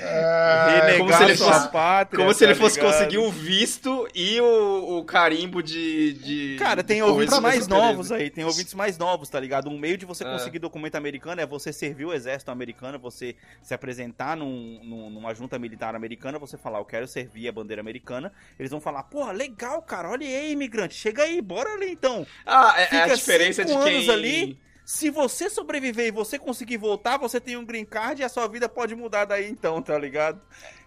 [0.00, 2.92] É, como se ele fosse- pátria, Como se tá ele fosse ligado?
[2.92, 6.56] conseguir o visto e o, o carimbo de, de.
[6.58, 9.68] Cara, tem ouvintes mais novos aí, tem ouvintes mais novos, tá ligado?
[9.68, 10.32] Um meio de você É.
[10.32, 15.34] conseguir documento americano é você servir o exército americano, você se apresentar num, num- numa
[15.34, 18.32] junta militar americana, você falar, eu quero servir a bandeira americana.
[18.58, 22.26] Eles vão falar, porra, legal, cara, olha aí, imigrante, chega aí, bora ali então.
[22.44, 24.10] Ah, é, é a Fica diferença de quem.
[24.10, 24.65] ali.
[24.86, 28.46] Se você sobreviver e você conseguir voltar, você tem um green card e a sua
[28.46, 30.40] vida pode mudar daí então, tá ligado?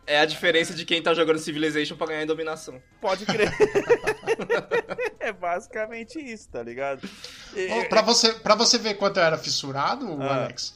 [0.08, 2.82] É a diferença de quem tá jogando Civilization pra ganhar em dominação.
[3.02, 3.52] Pode crer.
[5.20, 7.08] é basicamente isso, tá ligado?
[7.54, 10.44] E- pra, você, pra você ver quanto eu era fissurado, Ah.
[10.44, 10.76] Alex,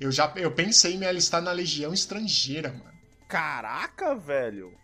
[0.00, 2.92] eu já eu pensei em me alistar na legião estrangeira, mano.
[3.28, 4.76] Caraca, velho.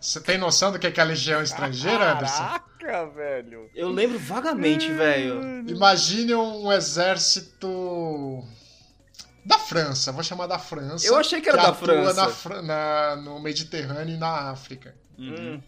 [0.00, 2.36] Você tem noção do que é, que é a legião estrangeira, Anderson?
[2.78, 3.68] Caraca, velho.
[3.74, 5.68] Eu lembro vagamente, velho.
[5.68, 8.42] Imagine um exército
[9.44, 11.06] da França, vou chamar da França.
[11.06, 12.52] Eu achei que era que da França.
[12.62, 14.94] Na, na- no Mediterrâneo e na África.
[15.18, 15.54] Uhum.
[15.54, 15.62] Hum.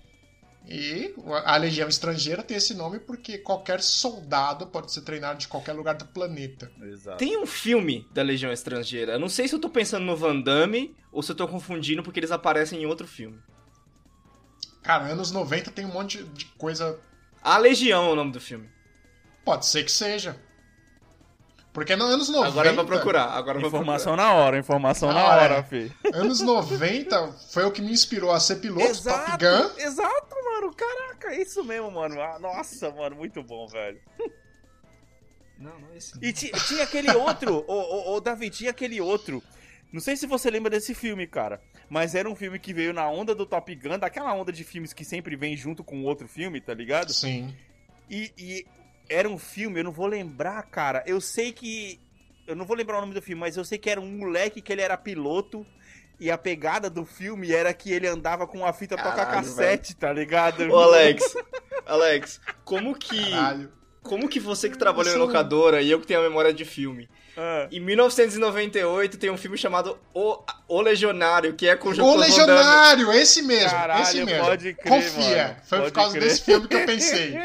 [0.68, 1.12] E
[1.44, 5.96] a legião estrangeira tem esse nome porque qualquer soldado pode ser treinado de qualquer lugar
[5.96, 6.70] do planeta.
[6.80, 7.18] Exato.
[7.18, 9.14] Tem um filme da Legião Estrangeira.
[9.14, 12.00] Eu não sei se eu tô pensando no Van Damme ou se eu tô confundindo
[12.04, 13.40] porque eles aparecem em outro filme.
[14.82, 16.98] Cara, anos 90 tem um monte de coisa.
[17.42, 18.68] A Legião é o nome do filme.
[19.44, 20.36] Pode ser que seja.
[21.72, 22.48] Porque nos anos 90.
[22.48, 23.24] Agora é pra procurar.
[23.30, 25.62] Agora é pra Informação na hora, informação na, Na hora, hora.
[25.62, 25.90] fi.
[26.12, 29.70] Anos 90 foi o que me inspirou a ser piloto, Top Gun.
[29.80, 30.74] exato, mano.
[30.74, 32.20] Caraca, é isso mesmo, mano.
[32.20, 33.98] Ah, Nossa, mano, muito bom, velho.
[35.58, 36.12] Não, não é esse.
[36.20, 39.42] E ti- tinha aquele outro, ô, ô, ô, Davi, tinha aquele outro.
[39.92, 41.60] Não sei se você lembra desse filme, cara.
[41.88, 44.92] Mas era um filme que veio na onda do Top Gun, daquela onda de filmes
[44.92, 47.12] que sempre vem junto com outro filme, tá ligado?
[47.12, 47.54] Sim.
[48.08, 48.66] E, e
[49.08, 51.02] era um filme, eu não vou lembrar, cara.
[51.06, 52.00] Eu sei que.
[52.46, 54.62] Eu não vou lembrar o nome do filme, mas eu sei que era um moleque
[54.62, 55.66] que ele era piloto.
[56.18, 60.12] E a pegada do filme era que ele andava com uma fita Caralho, toca-cassete, tá
[60.12, 60.62] ligado?
[60.70, 61.34] Ô, Alex.
[61.84, 63.30] Alex, como que.
[63.30, 63.72] Caralho.
[64.02, 67.08] Como que você que trabalhou em locadora e eu que tenho a memória de filme?
[67.36, 71.94] Ah, Em 1998 tem um filme chamado O, o Legionário, que é com o O
[71.94, 72.52] Jean-Claude Van Damme.
[72.58, 73.70] Legionário, esse mesmo.
[73.70, 74.44] Caralho, esse mesmo.
[74.44, 75.44] pode crer, Confia.
[75.46, 76.22] mano, Foi pode por causa crer.
[76.28, 77.34] desse filme que eu pensei.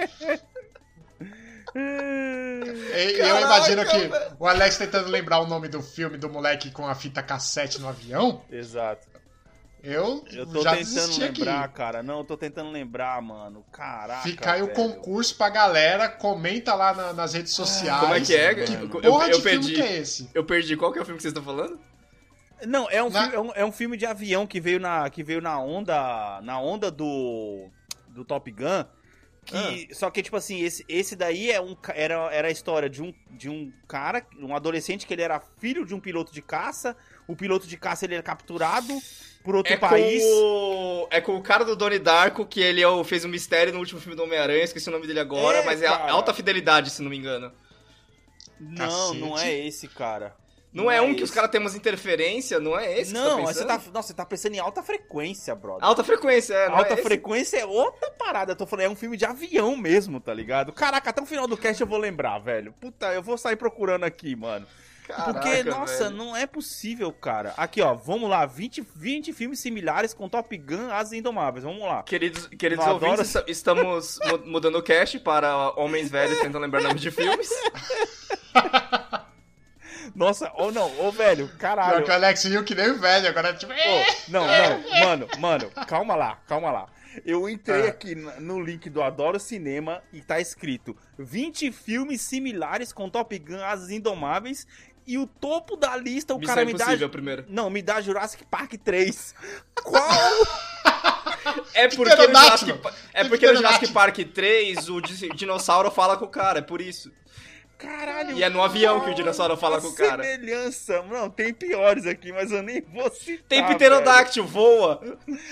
[1.76, 4.36] E eu Caraca, imagino que velho.
[4.40, 7.88] o Alex tentando lembrar o nome do filme do moleque com a fita cassete no
[7.88, 8.42] avião.
[8.52, 9.08] Exato.
[9.84, 11.74] Eu, Eu tô já tentando lembrar, aqui.
[11.76, 12.04] cara.
[12.04, 13.64] Não, eu tô tentando lembrar, mano.
[13.72, 14.24] Caraca.
[14.24, 14.76] Fica aí o velho.
[14.76, 18.00] concurso pra galera, comenta lá na- nas redes sociais.
[18.02, 18.56] Como é que é?
[18.56, 18.74] Que.
[18.74, 19.74] Eu- porra eu filme perdi.
[19.76, 20.30] que é esse?
[20.34, 20.76] Eu perdi.
[20.76, 21.80] Qual que é o filme que vocês estão falando?
[22.66, 25.10] Não, é um, Na- filme, é, um, é um filme de avião que veio na,
[25.10, 26.42] que veio na onda.
[26.42, 27.70] Na onda do.
[28.10, 28.84] Do Top Gun.
[29.46, 33.02] Que, Só que, tipo assim, esse, esse daí é um, era, era a história de
[33.02, 36.98] um, de um cara, um adolescente que ele era filho de um piloto de caça.
[37.28, 38.92] O piloto de caça ele era capturado
[39.48, 40.22] por outro É país.
[40.24, 41.08] com, o...
[41.10, 43.80] é com o cara do Donnie Darko, que ele é o- fez um mistério no
[43.80, 46.12] último filme do Homem-Aranha, esqueci o nome dele agora, É, mas é cara.
[46.12, 47.52] alta fidelidade, se não me engano.
[48.60, 49.50] Não, não Cacete.
[49.50, 50.36] é esse, cara.
[50.74, 51.34] Não, é um que os esse.
[51.34, 53.68] caras têm umas interferência, não é esse que Não, você mas tá você pensando?
[53.86, 55.84] tá, nossa, você tá pensando em alta frequência, brother.
[55.84, 57.04] Alta frequência, é, não Alta é esse?
[57.04, 58.52] frequência é outra parada.
[58.52, 60.74] Eu tô falando, é um filme de avião mesmo, tá ligado?
[60.74, 62.74] Caraca, até o final do cast eu vou lembrar, velho.
[62.82, 64.68] Puta, eu vou sair procurando aqui, mano.
[65.08, 66.16] Porque, Caraca, nossa, velho.
[66.18, 67.54] não é possível, cara.
[67.56, 68.46] Aqui, ó, vamos lá.
[68.46, 71.64] 20, 20 filmes similares com Top Gun As Indomáveis.
[71.64, 72.04] Vamos lá.
[72.04, 76.82] Queridos, queridos Não, ouvintes, esta- estamos mu- mudando o cast para homens velhos tentando lembrar
[76.82, 77.50] nomes de filmes.
[80.16, 82.04] Nossa, ou não, ô velho, Pior caralho.
[82.04, 83.72] que o Alex viu que nem o velho, agora tipo.
[83.72, 86.88] Ô, não, não, mano, mano, calma lá, calma lá.
[87.26, 87.90] Eu entrei Ah.
[87.90, 93.64] aqui no link do Adoro Cinema e tá escrito 20 filmes similares com Top Gun
[93.64, 94.66] As Indomáveis
[95.08, 97.46] e o topo da lista o Missão cara me dá primeiro.
[97.48, 99.34] Não, me dá Jurassic Park 3.
[99.84, 100.04] Qual?
[101.74, 102.24] É porque, no.
[102.36, 102.80] Jurassic,
[103.14, 103.56] é porque no.
[103.56, 107.12] Jurassic Park 3 o di- dinossauro fala com o cara, é por isso.
[107.78, 108.36] Caralho.
[108.36, 110.24] E é no avião que o dinossauro fala com o cara.
[110.24, 111.04] semelhança.
[111.04, 113.46] Não, tem piores aqui, mas eu nem vou citar.
[113.48, 113.76] Tem velho.
[113.76, 114.98] pterodáctilo, voa.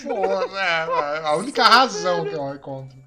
[0.03, 0.25] Pô,
[0.57, 2.97] é, a única razão que eu encontro.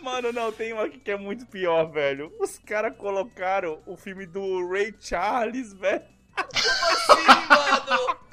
[0.00, 2.32] Mano, não, tem um aqui que é muito pior, velho.
[2.38, 6.02] Os caras colocaram o filme do Ray Charles, velho.
[6.34, 8.26] Como assim, mano?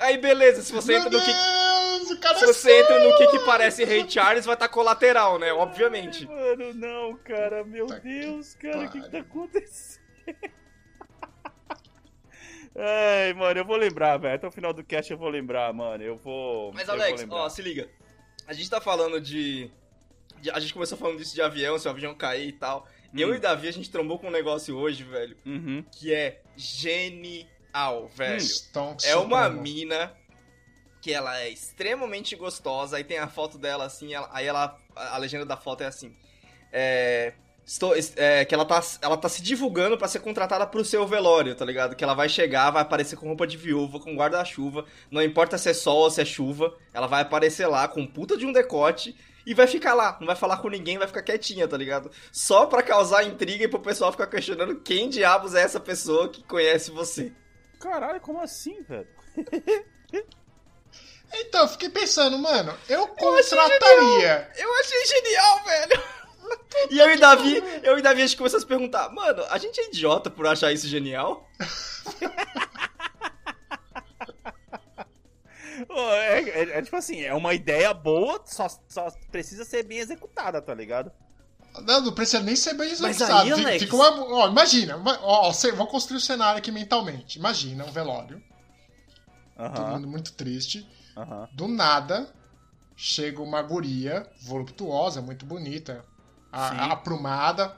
[0.00, 1.32] Aí beleza, se você Meu entra no que.
[1.32, 4.68] Deus, o cara Se é você entra no que, que parece Rei Charles, vai estar
[4.68, 5.52] colateral, né?
[5.52, 6.26] Obviamente.
[6.26, 7.62] Mano, não, cara.
[7.64, 10.00] Meu que Deus, cara, o que, que tá acontecendo?
[12.74, 14.36] Ai, mano, eu vou lembrar, velho.
[14.36, 16.02] Até o final do cast eu vou lembrar, mano.
[16.02, 16.72] Eu vou.
[16.72, 17.90] Mas Alex, ó, se liga.
[18.46, 19.70] A gente tá falando de.
[20.52, 22.86] A gente começou falando disso de avião, se o avião cair e tal.
[23.12, 23.34] E eu Hum.
[23.34, 25.84] e o Davi, a gente trombou com um negócio hoje, velho, Uhum.
[25.90, 28.40] que é genial, velho.
[28.40, 29.62] Stonks É uma Supremo.
[29.62, 30.12] mina
[31.02, 34.76] que ela é extremamente gostosa, aí tem a foto dela assim, ela- aí ela.
[34.94, 36.14] A legenda da foto é assim.
[36.72, 37.32] É.
[37.64, 41.06] Estou, es- é, que ela tá, ela tá se divulgando pra ser contratada pro seu
[41.06, 41.94] velório, tá ligado?
[41.94, 45.68] Que ela vai chegar, vai aparecer com roupa de viúva, com guarda-chuva, não importa se
[45.70, 48.50] é sol ou se é chuva, ela vai aparecer lá com um puta de um
[48.52, 49.14] decote
[49.46, 52.10] e vai ficar lá, não vai falar com ninguém, vai ficar quietinha, tá ligado?
[52.32, 56.42] Só pra causar intriga e pro pessoal ficar questionando quem diabos é essa pessoa que
[56.42, 57.32] conhece você.
[57.78, 59.08] Caralho, como assim, velho?
[61.32, 64.50] Então, eu fiquei pensando, mano, eu contrataria.
[64.56, 66.02] Eu achei genial, velho.
[66.90, 69.56] E eu e Davi, eu e Davi a gente começou a se perguntar, mano, a
[69.58, 71.48] gente é idiota por achar isso genial?
[75.88, 80.60] É, é- é tipo assim, é uma ideia boa, só, só precisa ser bem executada,
[80.60, 81.10] tá ligado?
[81.82, 83.42] Não, não precisa nem ser bem Mas executado.
[83.42, 87.38] aí, Alex- Fica uma, ó, imagina, ó, ó, vou construir o cenário aqui mentalmente.
[87.38, 88.42] Imagina um velório,
[89.56, 90.86] todo Aham, mundo muito triste.
[91.16, 91.48] aham.
[91.52, 92.28] Do nada,
[92.96, 96.04] chega uma guria voluptuosa, muito bonita,
[96.52, 97.76] a- aprumada,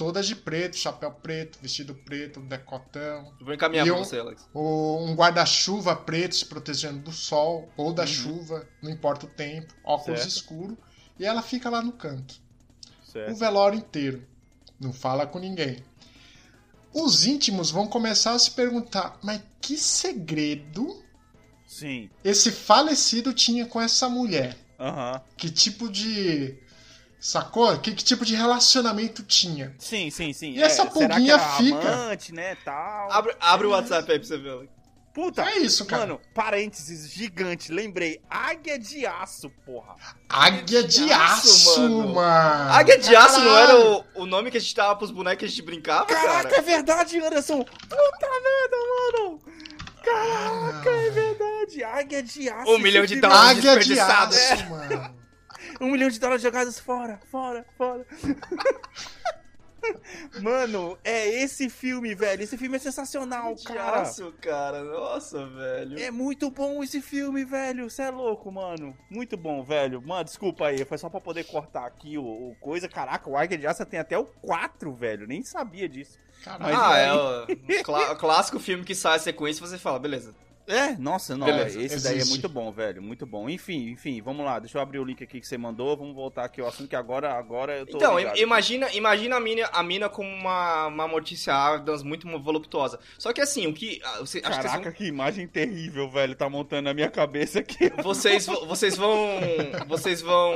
[0.00, 4.48] toda de preto, chapéu preto, vestido preto, decotão, Vou encaminhar E pra um- você, Alex.
[4.54, 8.08] o- um guarda-chuva preto se protegendo do sol ou da Uhum.
[8.08, 10.32] chuva, não importa o tempo, óculos Certo.
[10.32, 10.78] escuro,
[11.18, 12.40] e ela fica lá no canto.
[13.06, 13.34] o Certo.
[13.36, 14.24] velório inteiro.
[14.80, 15.84] Não fala com ninguém.
[16.94, 21.02] Os íntimos vão começar a se perguntar: mas que segredo
[21.66, 22.08] Sim.
[22.24, 24.56] esse falecido tinha com essa mulher?
[24.78, 25.20] Aham.
[25.36, 26.56] Que tipo de.
[27.20, 27.78] Sacou?
[27.78, 29.74] Que, que tipo de relacionamento tinha?
[29.78, 30.52] Sim, sim, sim.
[30.52, 31.92] E essa será pulguinha fica?
[31.92, 33.12] Amante, né, tal.
[33.12, 34.68] Abre, abre o WhatsApp aí pra você ver.
[35.12, 36.06] Puta, É isso, cara.
[36.06, 38.20] mano, parênteses gigante, lembrei.
[38.30, 39.96] Águia de aço, porra.
[40.28, 42.14] Águia de de aço, aço, mano.
[42.14, 42.72] mano.
[42.72, 44.04] Águia de aço não era Caralho.
[44.14, 46.56] o, o nome que a gente dava pros bonecos que a gente brincava, Caraca, cara?
[46.56, 47.64] é verdade, Anderson.
[47.64, 48.76] Puta merda,
[49.18, 49.40] mano.
[50.02, 51.84] Caraca, é verdade.
[51.84, 52.70] Águia de aço.
[52.70, 53.58] Um milhão de dólares.
[53.58, 54.34] Águia de desperdiçado.
[54.34, 55.19] aço, mano.
[55.80, 58.06] Um milhão de dólares jogados fora, fora, fora.
[60.42, 62.42] Mano, é esse filme, velho.
[62.42, 64.02] Esse filme é sensacional, De cara.
[64.02, 64.84] aço, cara.
[64.84, 65.98] Nossa, velho.
[65.98, 67.88] É muito bom esse filme, velho.
[67.88, 68.94] Você é louco, mano.
[69.10, 70.02] Muito bom, velho.
[70.02, 70.84] Mano, desculpa aí.
[70.84, 72.88] Foi só pra poder cortar aqui o, o coisa.
[72.90, 75.26] Caraca, o Águia de Aço tem até o 4, velho.
[75.26, 76.18] Nem sabia disso.
[76.44, 76.76] Caralho.
[76.76, 80.34] ah, aí- é o clá- clássico filme que sai a sequência e você fala, beleza.
[80.70, 81.46] É, nossa, não.
[81.46, 82.30] Beleza, esse daí é existe.
[82.30, 83.02] muito bom, velho.
[83.02, 83.48] Muito bom.
[83.50, 84.58] Enfim, enfim, vamos lá.
[84.58, 85.96] Deixa eu abrir o link aqui que você mandou.
[85.96, 87.96] Vamos voltar aqui ao assunto que agora, agora eu tô.
[87.96, 88.36] Então, ligado.
[88.38, 93.00] im- imagina, imagina a mina, a mina como uma, uma Mortícia Adams muito voluptuosa.
[93.18, 94.00] Só que assim, o que.
[94.04, 96.34] ah, Você, acho que vocês Caraca, que imagem terrível, velho.
[96.36, 97.90] Tá montando na minha cabeça aqui.
[98.02, 99.38] vocês, vo- vocês vão.
[99.88, 100.54] Vocês vão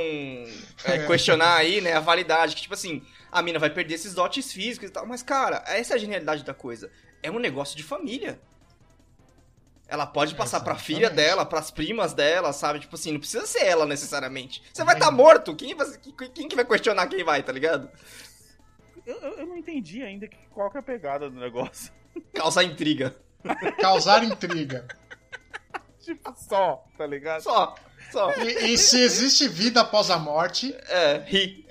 [0.85, 2.55] é, questionar aí, né, a validade.
[2.55, 3.01] Que, tipo assim,
[3.31, 5.05] a mina vai perder esses dotes físicos e tal.
[5.05, 6.89] Mas, cara, essa é a genialidade da coisa.
[7.21, 8.39] É um negócio de família.
[9.87, 10.95] Ela pode passar pra Exatamente.
[10.97, 12.79] filha dela, pras primas dela, sabe?
[12.79, 14.63] Tipo assim, não precisa ser ela necessariamente.
[14.73, 15.55] Você vai estar morto.
[15.55, 17.89] Quem, vai- quem, quem que vai questionar quem vai, tá ligado?
[19.05, 21.93] Eu, eu- eu não entendi ainda que- qual que é a pegada do negócio.
[22.33, 23.15] Causar intriga.
[23.79, 24.87] Causar intriga.
[26.01, 27.41] tipo, só, tá ligado?
[27.41, 27.75] Só,
[28.11, 28.33] só.
[28.37, 31.64] E, e se existe vida após a morte, É, ri.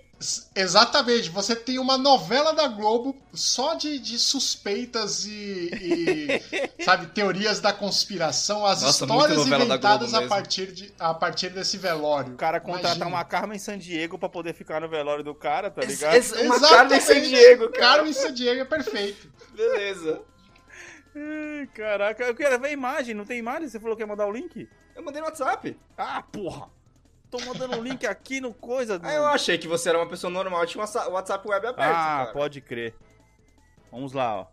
[0.55, 6.43] Exatamente, você tem uma novela da Globo só de, de suspeitas e, e,
[6.85, 12.35] sabe, teorias da conspiração, as Nossa, histórias inventadas a partir, de, a partir desse velório.
[12.35, 13.07] O cara contratar Imagina.
[13.07, 16.15] uma Carmen Sandiego pra poder ficar no velório do cara, tá ligado?
[16.15, 16.61] Esse- uma.
[16.61, 17.97] Carmen Sandiego, cara.
[17.97, 19.29] Carmen Sandiego é perfeito.
[19.55, 20.23] Beleza.
[21.75, 23.69] Caraca, eu quero ver a imagem, não tem imagem?
[23.69, 24.69] Você falou que ia mandar o link?
[24.97, 25.77] Eu mandei no WhatsApp.
[25.97, 26.69] Ah, porra!
[27.37, 29.01] Tô mandando o link aqui no coisa.
[29.03, 31.81] Aí eu achei que você era uma pessoa normal tinha o WhatsApp web aberto.
[31.81, 32.33] Ah, cara.
[32.33, 32.95] pode crer.
[33.91, 34.47] Vamos lá, ó.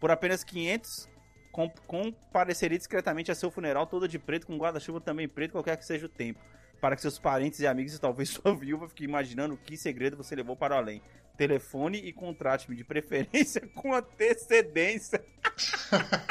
[0.00, 1.06] Por apenas 500,
[1.52, 5.84] com- compareceria discretamente a seu funeral, toda de preto, com guarda-chuva também preto, qualquer que
[5.84, 6.40] seja o tempo.
[6.80, 10.34] Para que seus parentes e amigos, e talvez sua viúva, fiquem imaginando que segredo você
[10.34, 11.02] levou para o além.
[11.36, 15.22] telefone e contrate-me de preferência com antecedência.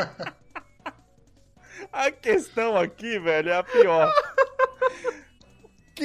[1.94, 4.12] a questão aqui, velho, é a pior.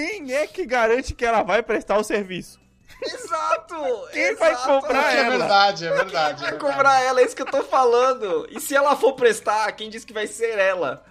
[0.07, 2.61] Quem é que garante que ela vai prestar o serviço?
[3.03, 3.75] Exato!
[4.13, 4.67] Quem vai exato.
[4.69, 5.39] comprar é ela?
[5.39, 6.11] verdade, é verdade.
[6.41, 6.59] Quem é vai verdade.
[6.77, 7.21] cobrar ela?
[7.21, 8.47] É isso que eu tô falando.
[8.51, 11.05] E se ela for prestar, quem disse que vai ser ela?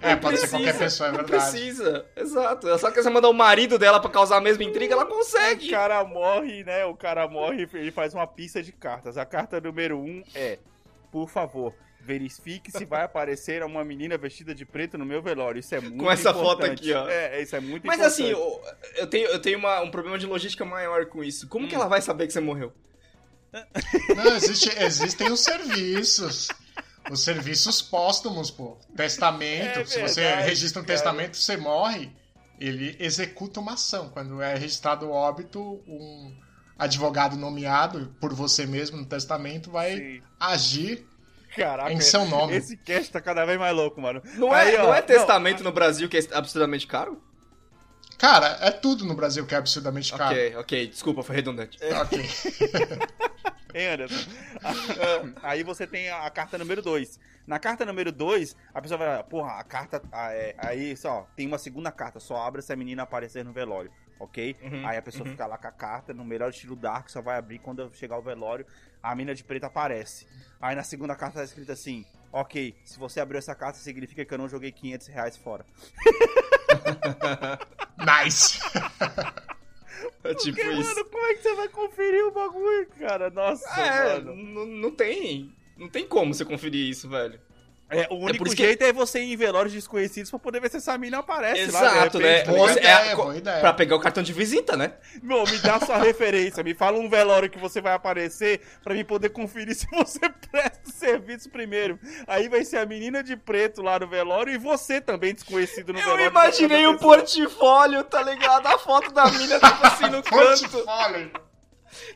[0.00, 1.50] É, pode ser Precisa, qualquer pessoa, é Não verdade.
[1.50, 2.06] precisa.
[2.16, 2.68] Exato.
[2.68, 5.70] Ela só quer mandar o marido dela pra causar a mesma intriga, ela O consegue.
[5.70, 6.84] cara morre, né?
[6.84, 9.18] O cara morre e ele faz uma pista de cartas.
[9.18, 10.58] A carta número um é:
[11.10, 15.60] Por favor, verifique se vai aparecer uma menina vestida de preto no meu velório.
[15.60, 16.80] Isso é muito essa foto importante.
[16.80, 17.08] aqui, ó.
[17.08, 18.22] É, isso é muito Mas importante.
[18.22, 18.60] assim, eu,
[18.96, 21.46] eu tenho, eu tenho uma- um problema de logística maior com isso.
[21.48, 21.68] Como Hum.
[21.68, 22.72] que ela vai saber que você morreu?
[24.16, 26.48] Não, existe, existem os serviços.
[27.10, 28.76] Os serviços póstumos, pô.
[28.96, 29.80] Testamento.
[29.80, 30.96] É se você registra um cara.
[30.96, 32.10] testamento, você morre,
[32.60, 34.08] ele executa uma ação.
[34.10, 36.34] Quando é registrado o óbito, um
[36.78, 40.22] advogado nomeado por você mesmo no testamento vai Sim.
[40.40, 41.06] agir
[41.56, 42.54] Caraca, em seu nome.
[42.56, 44.22] esse cast tá cada vez mais louco, mano.
[44.36, 47.22] Não Aí, é, ó, não é testamento no Brasil que é absurdamente caro?
[48.18, 50.34] Cara, é tudo no Brasil que é absurdamente caro.
[50.34, 51.78] Ok, ok, desculpa, foi redundante.
[52.00, 52.24] Ok.
[53.74, 54.30] Hein, Anderson?
[55.42, 57.18] Aí você tem a carta número 2.
[57.46, 60.02] Na carta número 2, a pessoa vai falar, porra, a carta.
[60.12, 63.52] ah, é, aí só, tem uma segunda carta, só abre se a menina aparecer no
[63.52, 64.56] velório, ok?
[64.62, 65.32] Uhum, aí a pessoa uhum.
[65.32, 68.22] fica lá com a carta, no melhor estilo Dark, só vai abrir quando chegar o
[68.22, 68.66] velório,
[69.02, 70.26] a mina de preto aparece.
[70.60, 74.32] Aí na segunda carta tá escrito assim: ok, se você abriu essa carta, significa que
[74.32, 75.64] eu não joguei 500 reais fora.
[77.98, 78.58] Nice.
[80.24, 80.88] É tipo Porque, isso.
[80.94, 83.28] mano, como é que você vai conferir o bagulho, cara?
[83.30, 84.66] Nossa, É, mano.
[84.66, 85.52] não tem.
[85.76, 87.40] Não tem como você conferir isso, velho.
[87.92, 90.60] É, o único por isso que- jeito é você ir em velórios desconhecidos pra poder
[90.60, 92.40] ver se essa mina aparece lá, Exato, né?
[92.42, 93.60] tá Boa é ideia, a co- boa ideia.
[93.60, 94.94] Pra pegar o cartão de visita, né?
[95.22, 99.04] Meu, me dá sua referência, me fala um velório que você vai aparecer pra mim
[99.04, 101.98] poder conferir se você presta serviço primeiro.
[102.26, 105.98] Aí vai ser a menina de preto lá no velório e você também desconhecido no
[105.98, 106.26] Eu velório.
[106.26, 107.16] imaginei o da pessoa.
[107.16, 108.66] portfólio, tá ligado?
[108.66, 110.68] A foto da mina tipo assim no canto.
[110.70, 111.30] Portfólio.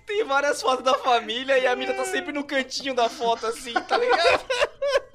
[0.06, 3.74] Tem várias fotos da família e a mina tá sempre no cantinho da foto assim,
[3.74, 4.40] tá ligado?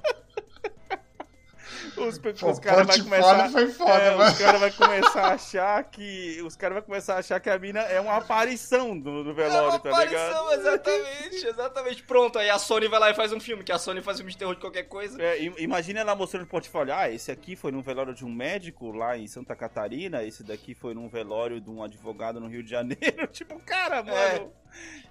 [2.08, 3.48] Os, Pô, os caras vão começar.
[3.50, 4.30] foi foda, é, mano.
[4.32, 6.42] os caras vão começar a achar que.
[6.44, 9.34] Os caras vão começar a achar que a mina é uma aparição do, do É
[9.34, 10.36] velório, uma tá ligado?
[10.36, 12.02] aparição, exatamente, exatamente.
[12.02, 14.32] Pronto, aí a Sony vai lá e faz um filme, que a Sony faz filme
[14.32, 15.20] de terror de qualquer coisa.
[15.22, 16.94] É, im- imagina ela mostrando o portfólio.
[16.94, 20.22] Ah, esse aqui foi num velório de um médico lá em Santa Catarina.
[20.22, 23.26] Esse daqui foi num velório de um advogado no Rio de Janeiro.
[23.32, 24.16] tipo, cara, mano.
[24.16, 24.46] É.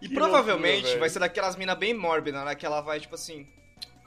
[0.01, 2.55] E Que provavelmente loucura, vai ser daquelas minas bem mórbidas, né?
[2.55, 3.47] Que ela vai, tipo assim,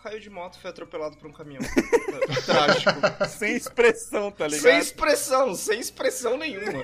[0.04, 1.62] caiu de moto e foi atropelado por um caminhão.
[2.44, 2.90] Trágico.
[3.26, 4.62] Sem expressão, tá ligado?
[4.62, 6.82] Sem expressão, sem expressão nenhuma.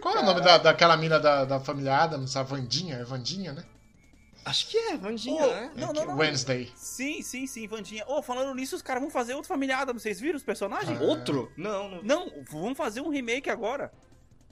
[0.00, 2.36] Qual é o nome da, daquela mina da, da família Adams?
[2.36, 2.94] A Vandinha?
[2.94, 3.64] É Vandinha, né?
[4.44, 5.72] Acho que é, Vandinha, Pô, né?
[5.74, 6.16] Não, não, não.
[6.16, 6.72] Wednesday.
[6.76, 8.04] Sim, sim, sim, Vandinha.
[8.06, 10.00] Ô, falando nisso, os caras vão fazer outro Família Adams.
[10.00, 10.96] Vocês viram os personagens?
[10.98, 11.04] Ah.
[11.04, 11.52] Outro?
[11.56, 12.02] Não, não.
[12.04, 13.92] Não, vamos fazer um remake agora.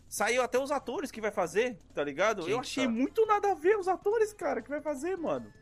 [0.08, 2.42] Saiu até os atores que vai fazer, tá ligado?
[2.42, 2.90] Quem Eu achei tá?
[2.90, 5.52] muito nada a ver os atores, cara, que vai fazer, mano.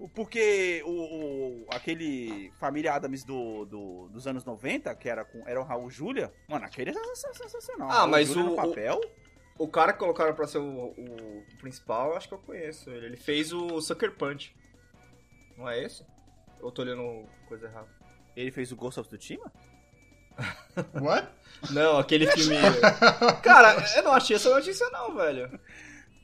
[0.00, 5.46] O- Porque o, o- aquele Família Adams do, do- dos anos 90, que era com
[5.46, 7.90] era o Raul Júlia, mano, aquele é sens- sensacional.
[7.90, 9.00] Ah, Raul mas Júlia o- papel?
[9.58, 13.04] O cara que colocaram pra ser o, o principal, eu acho que eu conheço ele.
[13.06, 14.56] Ele fez o Sucker Punch.
[15.58, 16.02] Não é esse?
[16.62, 17.88] Eu tô olhando coisa errada.
[18.34, 19.52] Ele fez o Ghost of Tsushima?
[20.98, 21.28] What?
[21.72, 22.56] Não, aquele filme.
[23.42, 25.60] cara, eu não achei essa notícia, não, velho.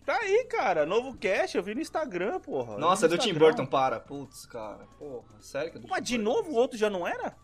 [0.07, 2.79] Tá aí, cara, novo cast, eu vi no Instagram, porra.
[2.79, 3.35] Nossa, é do Tim.
[3.35, 3.99] Burton, para.
[3.99, 4.87] Putz, cara.
[4.99, 6.37] Porra, sério que é do Mas Tim de Burton?
[6.42, 7.37] novo o outro já não era?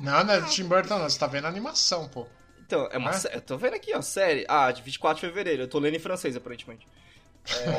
[0.00, 1.08] Não, não é do Tim Burton, não.
[1.08, 2.26] Você tá vendo a animação, pô.
[2.66, 4.44] Então, é uma sé- Eu tô vendo aqui, ó, série.
[4.48, 5.62] Ah, de 24 de fevereiro.
[5.62, 6.86] Eu tô lendo em francês, aparentemente.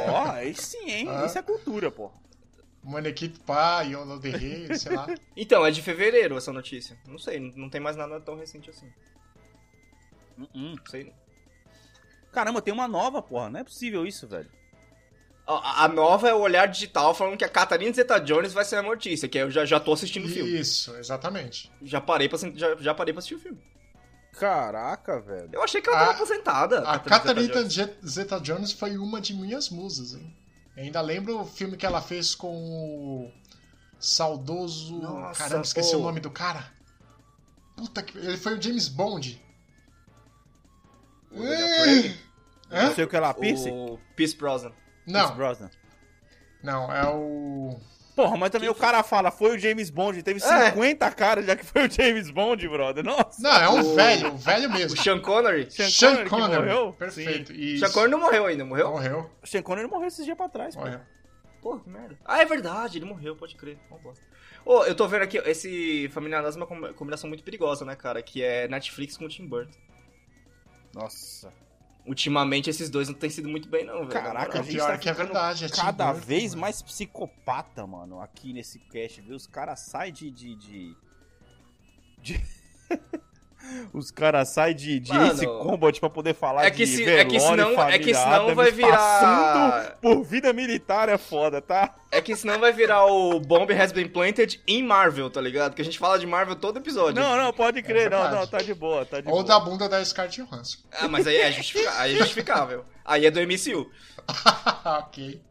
[0.10, 1.08] Ó, aí sim, hein?
[1.10, 1.26] Ah.
[1.26, 2.14] Isso é cultura, porra.
[2.82, 5.06] Monequito Pá, Yolo de Rei, sei lá.
[5.36, 6.98] Então, é de fevereiro essa notícia.
[7.06, 8.90] Não sei, não tem mais nada tão recente assim.
[10.38, 10.48] Uh-uh.
[10.54, 11.14] Não sei.
[12.32, 13.50] Caramba, tem uma nova, porra.
[13.50, 14.50] Não é possível isso, velho.
[15.48, 19.28] A, nova é o Olhar Digital falando que a Catarina Zeta-Jones vai ser a Mortícia,
[19.28, 20.60] que eu já, já tô assistindo o filme.
[20.60, 21.72] Isso, exatamente.
[21.82, 23.60] Já parei, pra, já, já parei pra assistir o filme.
[24.34, 25.50] Caraca, velho.
[25.52, 26.80] Eu achei que ela tava A- aposentada.
[26.88, 27.96] A Catarina Zeta-Jones.
[28.08, 30.32] Zeta-Jones foi uma de minhas musas, hein?
[30.78, 33.32] Eu ainda lembro o filme que ela fez com o
[34.00, 35.02] saudoso...
[35.02, 35.98] Nossa, Caramba, esqueci pô.
[35.98, 36.72] o nome do cara.
[37.76, 38.16] Puta que...
[38.20, 39.44] Ele foi o James Bond.
[41.32, 42.16] O Daniel Craig?
[42.72, 42.88] Hã?
[42.88, 43.70] Não sei o que ela, Pierce?
[43.70, 44.72] O Pierce Brosnan.
[45.06, 45.70] Pierce Não, Brosnan.
[46.64, 47.80] não, é o...
[48.16, 50.72] Porra, mas também o cara fala, foi o James Bond, teve É.
[50.72, 53.02] 50 caras já que foi o James Bond, brother.
[53.04, 53.42] Nossa.
[53.42, 55.00] Não, é um velho, um velho mesmo.
[55.00, 55.72] O Sean Connery.
[55.72, 56.56] Sean Sean Connery que Connery.
[56.58, 56.94] morreu?
[56.94, 57.54] Perfeito.
[57.54, 57.78] O.
[57.80, 58.92] Sean Connery não morreu ainda, morreu?
[58.92, 59.32] Morreu.
[59.42, 60.82] O Sean Connery morreu esses dias pra trás, pô.
[60.82, 61.00] Morreu.
[61.62, 62.18] Pô, que merda.
[62.26, 63.78] Ah, é verdade, ele morreu, pode crer.
[63.90, 64.24] Uma bosta.
[64.66, 67.96] Ô, eu tô vendo aqui, esse Família Adams é uma com- combinação muito perigosa, né,
[67.96, 68.22] cara?
[68.22, 69.78] Que é Netflix com Tim Burton.
[70.94, 71.54] Nossa.
[72.10, 74.10] Ultimamente esses dois não têm sido muito bem, não, velho.
[74.10, 76.62] Caraca, a gente pior tá é que é verdade, é cada Burton, vez mano.
[76.62, 79.36] mais psicopata, mano, aqui nesse cast, viu?
[79.36, 80.32] Os caras saem de...
[80.32, 80.98] de, de...
[82.18, 82.44] de-
[83.94, 87.04] Os caras saem de, de Mano, Ace Combat pra poder falar É que, de se,
[87.04, 89.98] é que velório, senão, é que senão vai virar.
[90.02, 91.96] Por vida militar é foda, tá?
[92.12, 95.76] É que senão vai virar o Bomb Has Been Planted em Marvel, tá ligado?
[95.76, 97.22] Que a gente fala de Marvel todo episódio.
[97.22, 98.36] Não, não, pode crer, não, verdade.
[98.36, 99.44] não, tá de boa, tá de Ou boa.
[99.44, 100.78] da bunda da Scarlett Johansson.
[100.92, 101.92] Ah, mas aí é, justifica...
[102.00, 102.86] aí é justificável.
[103.06, 103.90] Aí é do MCU.
[104.86, 105.42] ok.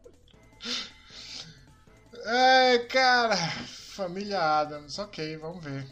[2.25, 3.35] É, cara.
[3.95, 4.97] Família Adams.
[4.99, 5.85] Ok, vamos ver.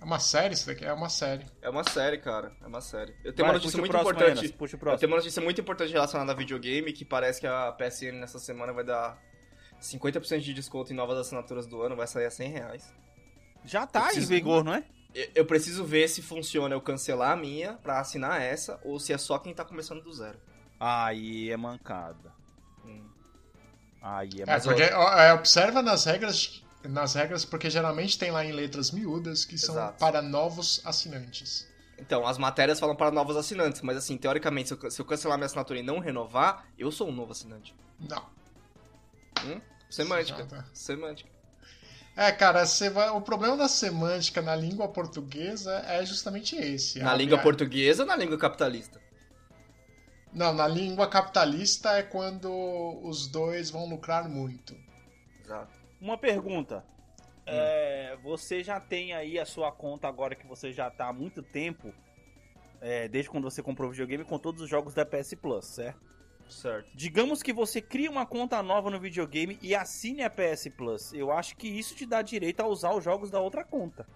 [0.00, 0.84] É uma série isso daqui?
[0.84, 1.44] É uma série.
[1.60, 2.52] É uma série, cara.
[2.62, 3.12] É uma série.
[3.24, 4.38] Eu tenho Vai, uma notícia muito próximo, importante.
[4.38, 5.00] Enas, puxa o Eu próximo.
[5.00, 8.72] tenho uma notícia muito importante relacionada a videogame, que parece que a PSN nessa semana
[8.72, 9.18] vai dar
[9.80, 12.94] 50% de desconto em novas assinaturas do ano, vai sair a 100 reais.
[13.64, 14.84] Já tá Eu em vigor, não é?
[15.14, 19.12] Eu- Eu preciso ver se funciona eu cancelar a minha pra assinar essa, ou se
[19.12, 20.38] é só quem tá começando do zero.
[20.78, 22.32] Aí é mancada.
[22.84, 23.08] Hum.
[24.00, 24.62] Aí é É, mancada.
[24.62, 29.44] porque ó, é, observa nas regras, nas regras, porque geralmente tem lá em letras miúdas
[29.44, 29.98] que são Exato.
[29.98, 31.66] para novos assinantes.
[31.98, 35.36] Então, as matérias falam para novos assinantes, mas assim, teoricamente, se eu, se eu cancelar
[35.36, 37.74] minha assinatura e não renovar, eu sou um novo assinante.
[37.98, 38.24] Não.
[39.90, 40.38] Semântica.
[40.42, 40.64] Já tá.
[40.72, 41.30] Semântica.
[42.16, 46.98] É, cara, vai- o problema da semântica na língua portuguesa é justamente esse.
[46.98, 49.00] Na língua a- portuguesa ou na língua capitalista?
[50.32, 52.50] Não, na língua capitalista é quando
[53.02, 54.76] os dois vão lucrar muito.
[55.44, 55.77] Exato.
[56.00, 56.84] Uma pergunta.
[57.46, 61.42] É, você já tem aí a sua conta agora que você já tá há muito
[61.42, 61.94] tempo,
[62.80, 66.08] é, desde quando você comprou o videogame, com todos os jogos da PS Plus, certo?
[66.48, 66.88] Certo.
[66.94, 71.12] Digamos que você cria uma conta nova no videogame e assine a PS Plus.
[71.12, 74.06] Eu acho que isso te dá direito a usar os jogos da outra conta.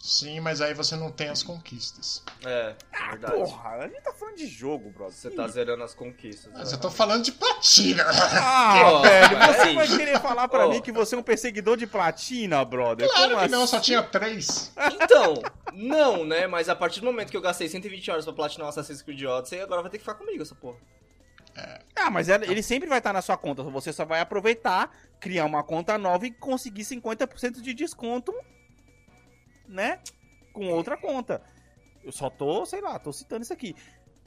[0.00, 2.22] Sim, mas aí você não tem as conquistas.
[2.46, 3.34] É, é verdade.
[3.34, 5.12] Porra, a gente tá falando de jogo, brother.
[5.12, 6.52] Você tá zerando as conquistas.
[6.52, 6.82] Mas eu né?
[6.82, 8.04] tô falando de platina.
[8.08, 10.70] Ah, velho, mas você vai querer falar pra Ó.
[10.70, 13.08] mim que você é um perseguidor de platina, brother?
[13.08, 13.70] Claro Como que não, assim?
[13.72, 14.72] só tinha três.
[14.92, 15.42] Então,
[15.74, 16.46] não, né?
[16.46, 19.24] Mas a partir do momento que eu gastei 120 horas pra platinar o Assassin's Creed
[19.24, 20.78] Odyssey, agora vai ter que ficar comigo essa porra.
[21.96, 23.62] Ah, mas ele sempre vai estar na sua conta.
[23.64, 28.32] Você só vai aproveitar, criar uma conta nova e conseguir 50% de desconto,
[29.68, 30.00] né?
[30.52, 31.42] Com outra conta.
[32.02, 33.74] Eu só tô, sei lá, tô citando isso aqui.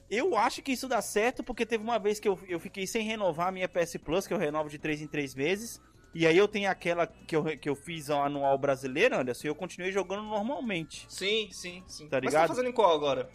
[0.09, 3.01] Eu acho que isso dá certo porque teve uma vez que eu, eu fiquei sem
[3.05, 5.81] renovar a minha PS Plus, que eu renovo de 3 em 3 meses.
[6.13, 9.49] E aí eu tenho aquela que eu, que eu fiz ao anual brasileiro, Anderson, e
[9.49, 11.05] eu continuei jogando normalmente.
[11.09, 12.09] Sim, sim, sim.
[12.09, 12.41] Tá Mas ligado?
[12.49, 13.29] tá fazendo em qual agora?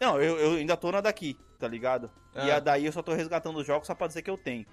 [0.00, 2.10] Não, eu, eu ainda tô na daqui, tá ligado?
[2.34, 2.56] E Ah.
[2.56, 4.64] a daí eu só tô resgatando os jogos só pra dizer que eu tenho.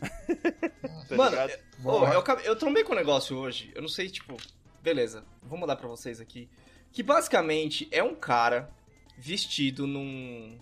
[1.08, 1.36] Tá Mano,
[1.78, 2.08] Boa.
[2.12, 4.36] eu, acabei- eu trombei com um negócio hoje, eu não sei, tipo,
[4.82, 6.48] beleza, vou mandar pra vocês aqui.
[6.92, 8.70] Que basicamente é um cara
[9.16, 10.58] vestido num,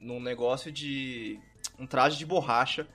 [0.00, 1.38] num negócio de.
[1.78, 2.86] um traje de borracha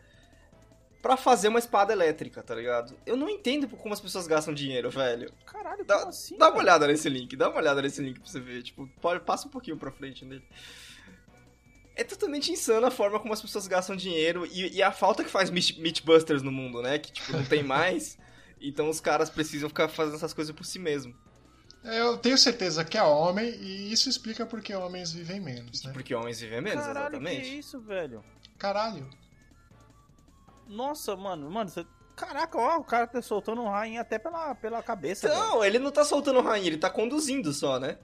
[1.02, 2.96] pra fazer uma espada elétrica, tá ligado?
[3.06, 5.32] Eu não entendo como as pessoas gastam dinheiro, velho.
[5.46, 6.38] Caralho, Dá, assim?
[6.38, 6.64] dá uma velho?
[6.64, 8.62] olhada nesse link, dá uma olhada nesse link pra você ver.
[8.64, 10.44] Tipo, pode, passa um pouquinho pra frente nele.
[11.96, 15.30] É totalmente insano a forma como as pessoas gastam dinheiro e, e a falta que
[15.30, 16.98] faz Meat- Meatbusters no mundo, né?
[16.98, 18.18] Que, tipo, não tem mais.
[18.62, 21.16] então os caras precisam ficar fazendo essas coisas por si mesmo.
[21.84, 25.92] Eu tenho certeza que é homem e isso explica porque homens vivem menos, né?
[25.92, 27.58] Porque homens vivem menos, Caralho, que exatamente.
[27.58, 28.24] isso, velho?
[28.58, 29.10] Caralho.
[30.68, 31.86] Nossa, mano, mano, você...
[32.16, 35.40] Caraca, ó, o cara tá soltando um rainha até pela, pela cabeça, velho.
[35.40, 37.98] Então, ele não tá soltando rainha, ele tá conduzindo só, né?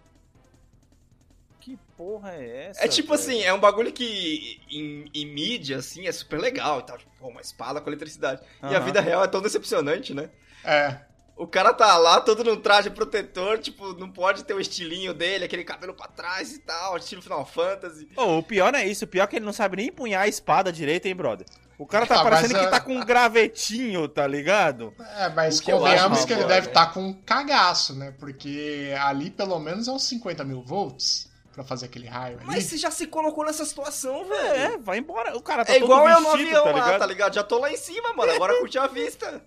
[1.60, 2.84] Que porra é essa?
[2.84, 3.20] É tipo velho?
[3.20, 6.98] assim, é um bagulho que em, em mídia, assim, é super legal e tal.
[6.98, 8.42] Tipo, pô, uma espada com eletricidade.
[8.64, 10.32] E a vida real é tão decepcionante, né?
[10.68, 11.08] É.
[11.36, 15.46] O cara tá lá, todo num traje protetor, tipo, não pode ter o estilinho dele,
[15.46, 18.10] aquele cabelo pra trás e tal, estilo Final Fantasy.
[18.18, 20.24] Ô, o pior não é isso, o pior é que ele não sabe nem empunhar
[20.24, 21.46] a espada direito, hein, brother?
[21.78, 24.92] O cara tá Ah, parecendo que ah, tá com um gravetinho, tá ligado?
[25.20, 26.72] É, mas que eu convenhamos que ele boa, deve né?
[26.72, 28.16] estar com um cagaço, né?
[28.20, 32.48] Porque ali pelo menos é uns 50 mil volts pra fazer aquele raio ali.
[32.48, 34.74] Mas você já se colocou nessa situação, velho.
[34.74, 35.38] É, vai embora.
[35.38, 37.00] O cara tá É todo igual eu no vestido, avião tá lá, ligado?
[37.00, 37.34] tá ligado?
[37.36, 38.32] Já tô lá em cima, mano.
[38.32, 39.40] Agora curte a vista.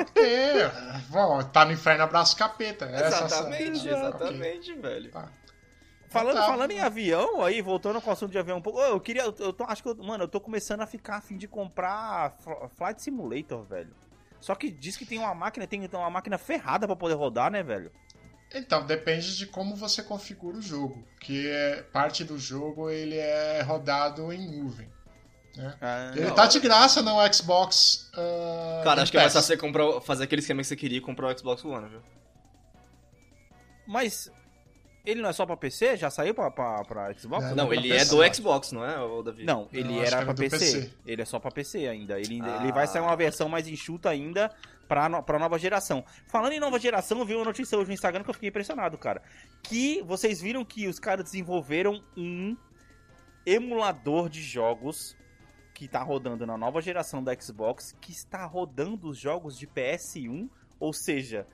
[0.00, 0.22] Ok.
[1.08, 2.84] Bom, tá no inferno abraço capeta.
[2.86, 5.10] Essa- exatamente, essa- exatamente, velho.
[5.10, 5.28] Tá.
[6.08, 6.46] Falando, Tá.
[6.46, 8.78] falando em avião, aí, voltando com o assunto de avião um pouco.
[8.80, 9.22] Eu queria.
[9.22, 12.30] Eu tô, acho que eu, Mano, eu tô começando a ficar a fim de comprar
[12.38, 13.92] Fl- Flight Simulator, velho.
[14.40, 17.62] Só que diz que tem uma máquina, tem uma máquina ferrada pra poder rodar, né,
[17.62, 17.90] velho?
[18.54, 21.02] Então, depende de como você configura o jogo.
[21.18, 24.92] Que é, parte do jogo ele é rodado em nuvem.
[25.56, 25.74] Né?
[25.80, 28.10] Ah, Ele tá de graça no Xbox.
[28.16, 30.98] ah, Cara, acho que é mais fácil você comprar, fazer aquele esquema que você queria
[30.98, 32.00] e comprar o Xbox One, viu?
[33.86, 34.30] Mas
[35.04, 35.96] ele não é só pra PC?
[35.96, 37.44] Já saiu pra, pra, pra Xbox?
[37.44, 38.34] Não, Não, pra ele PC, é do eu acho.
[38.36, 39.44] Xbox, não é, ô, Davi?
[39.44, 40.58] Não, ele Não, acho era que pra era do PC.
[40.80, 40.90] PC.
[41.06, 42.18] Ele é só pra PC ainda.
[42.18, 42.58] Ele, Ah.
[42.62, 44.50] ele vai sair uma versão mais enxuta ainda
[44.88, 46.04] pra, no, pra nova geração.
[46.26, 48.96] Falando em nova geração, eu vi uma notícia hoje no Instagram que eu fiquei impressionado,
[48.96, 49.22] cara.
[49.62, 52.56] Que vocês viram que os caras desenvolveram um
[53.46, 55.14] emulador de jogos
[55.84, 60.48] que tá rodando na nova geração da Xbox, que está rodando os jogos de PS1,
[60.80, 61.46] ou seja,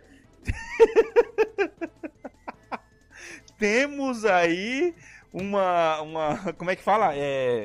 [3.58, 4.94] temos aí
[5.32, 7.10] uma, uma, como é que fala?
[7.16, 7.64] É,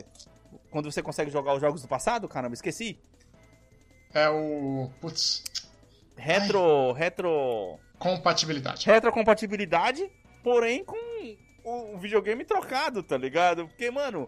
[0.71, 2.99] quando você consegue jogar os jogos do passado, caramba, esqueci.
[4.11, 4.89] É o.
[4.99, 5.43] Putz.
[6.17, 8.87] Retro, retro, Compatibilidade.
[8.87, 10.09] retrocompatibilidade,
[10.43, 10.97] porém com
[11.63, 13.67] o videogame trocado, tá ligado?
[13.67, 14.27] Porque, mano,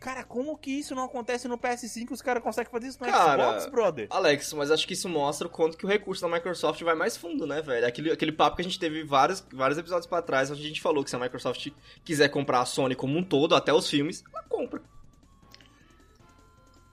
[0.00, 2.10] cara, como que isso não acontece no PS5?
[2.10, 4.06] Os caras conseguem fazer isso no Cara, Xbox, brother?
[4.10, 7.16] Alex, mas acho que isso mostra o quanto que o recurso da Microsoft vai mais
[7.16, 7.86] fundo, né, velho?
[7.86, 10.80] Aquele, aquele papo que a gente teve vários, vários episódios pra trás, onde a gente
[10.80, 11.68] falou que se a Microsoft
[12.04, 14.82] quiser comprar a Sony como um todo, até os filmes, ela compra.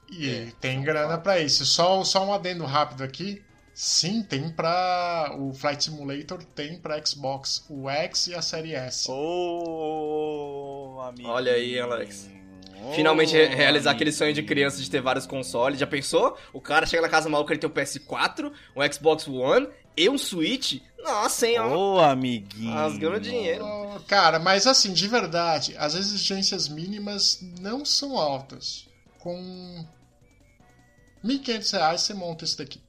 [0.10, 1.66] E tem grana pra isso.
[1.66, 3.44] Só, só um adendo rápido aqui.
[3.74, 5.36] Sim, tem pra.
[5.40, 9.10] O Flight Simulator tem pra Xbox o X e a Série S.
[9.10, 11.28] Ô, amigo.
[11.28, 12.30] Olha aí, Alex.
[12.96, 15.80] Finalmente re- realizar aquele sonho de criança de ter vários consoles.
[15.80, 16.38] Já pensou?
[16.52, 20.18] O cara chega na casa maluca, ele tem um PS4, um Xbox One e um
[20.18, 20.82] Switch.
[21.04, 21.76] Nossa, hein, ó.
[21.76, 22.74] Ô, amiguinho.
[22.74, 23.64] Rasgando dinheiro.
[23.66, 28.88] Oh, Cara, mas assim, de verdade, as exigências mínimas não são altas.
[29.20, 29.86] Com
[31.24, 32.82] 1.500 reais você monta isso daqui.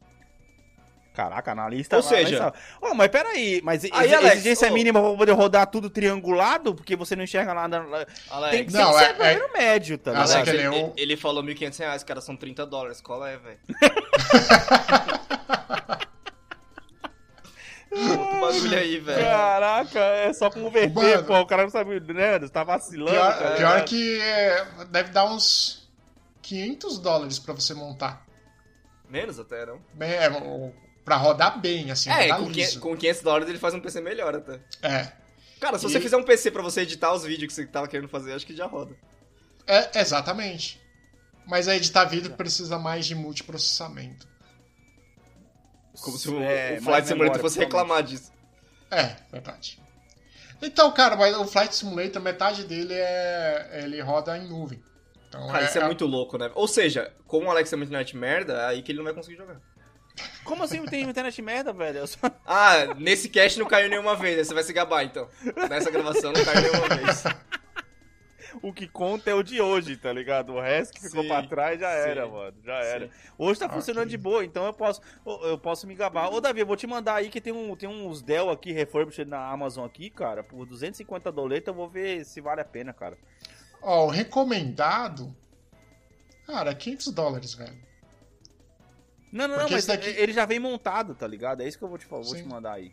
[1.15, 1.97] Caraca, analista.
[1.97, 4.75] Ou seja- analista- Ô, mas peraí, mas Aí, Alex, exigência ô.
[4.75, 7.81] mínima pra poder rodar tudo triangulado, porque você não enxerga nada.
[7.81, 10.29] Tem Alex, que Não, ser é- número médio, tá Ah, ligado?
[10.29, 13.01] só Alex ele, ele é o- ele falou 1.500 reais, cara, são 30 dólares.
[13.01, 13.59] Qual é, velho?
[17.93, 19.25] Outro bagulho aí, velho.
[19.25, 21.25] Caraca, é só converter, Mano.
[21.25, 21.39] pô.
[21.39, 22.39] O cara não sabe, né?
[22.41, 23.57] Você tá vacilando, Pior, cara.
[23.57, 25.89] pior que é, deve dar uns
[26.43, 28.25] 500 dólares pra você montar.
[29.09, 29.79] Menos até, não?
[30.01, 30.29] É,
[31.05, 32.55] pra rodar bem, assim, É, rodar com liso.
[32.55, 34.61] 500, com 500 dólares ele faz um PC melhor até.
[34.83, 35.13] É,
[35.61, 37.89] Cara, se E- você fizer um PC pra você editar os vídeos que você tava
[37.89, 38.95] querendo fazer, acho que já roda.
[39.67, 40.81] é, exatamente.
[41.47, 44.27] Mas a editar vídeo precisa mais de multiprocessamento.
[46.01, 48.33] Como se o, É, o Flight Simulator fosse reclamar disso.
[48.91, 49.81] É, verdade.
[50.61, 53.81] Então, cara, mas o Flight Simulator, metade dele é.
[53.85, 54.83] ele roda em nuvem.
[55.29, 56.51] Então, Cara, isso é muito louco, né?
[56.55, 59.15] Ou seja, como o Alex é muito internet merda, é aí que ele não vai
[59.15, 59.61] conseguir jogar.
[60.45, 62.07] Como assim não tem internet merda, velho?
[62.07, 65.29] Só- Ah, nesse cast não caiu nenhuma vez, aí você vai se gabar então.
[65.69, 67.25] Nessa gravação não caiu nenhuma vez.
[68.63, 70.53] O que conta é o de hoje, tá ligado?
[70.53, 72.57] O resto que ficou Sim, pra trás já sim, era, mano.
[72.65, 73.07] Já era.
[73.09, 73.13] sim.
[73.37, 75.01] Hoje tá funcionando de boa, então eu posso,
[75.43, 76.33] eu posso me gabar.
[76.33, 79.29] Ô, Davi, eu vou te mandar aí que tem, um, tem uns Dell aqui, refurbished
[79.29, 80.45] na Amazon aqui, cara.
[80.45, 83.19] Por 250 doletas eu vou ver se vale a pena, cara.
[83.83, 85.35] Ó, o recomendado.
[86.47, 87.77] Cara, 500 dólares, velho.
[89.35, 91.61] Não, não, não, mas daqui- ele já vem montado, tá ligado?
[91.63, 92.93] É isso que eu vou te, falar, vou te mandar aí.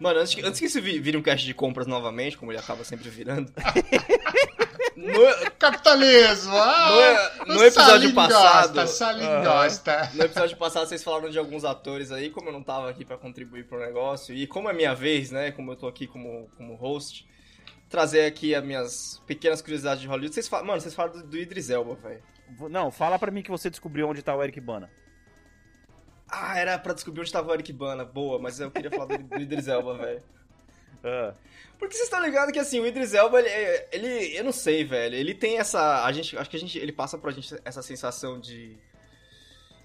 [0.00, 2.58] Mano, antes que, antes que isso vi- vire um cast de compras novamente, como ele
[2.58, 3.50] acaba sempre virando.
[4.96, 6.52] no, Capitalismo!
[6.56, 8.74] Ah, no, no episódio passado.
[8.74, 9.14] Gosta,
[9.44, 10.10] gosta.
[10.14, 13.16] No episódio passado vocês falaram de alguns atores aí, como eu não tava aqui pra
[13.16, 16.74] contribuir pro negócio, e como é minha vez, né, como eu tô aqui como, como
[16.74, 17.26] host,
[17.88, 20.34] trazer aqui as minhas pequenas curiosidades de Hollywood.
[20.34, 22.22] Vocês falam, mano, vocês falam do, do Idris Elba, velho.
[22.70, 24.90] Não, fala pra mim que você descobriu onde tá o Eric Bana.
[26.28, 29.18] Ah, era pra descobrir onde tava o Eric Bana, boa, mas eu queria falar do,
[29.22, 30.22] do Idris Elba, velho.
[31.04, 31.34] Ah,
[31.78, 33.48] Porque vocês estão ligados que assim, o Idris Elba, ele,
[33.92, 36.92] ele- eu não sei, velho, ele tem essa, a gente, acho que a gente, ele
[36.92, 38.76] passa pra gente essa sensação de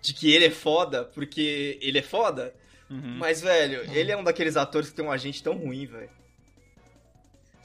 [0.02, 2.56] de que ele é foda, porque ele é foda,
[2.89, 3.18] uhum.
[3.20, 6.10] mas velho, ele é um daqueles atores que tem um agente tão ruim, velho.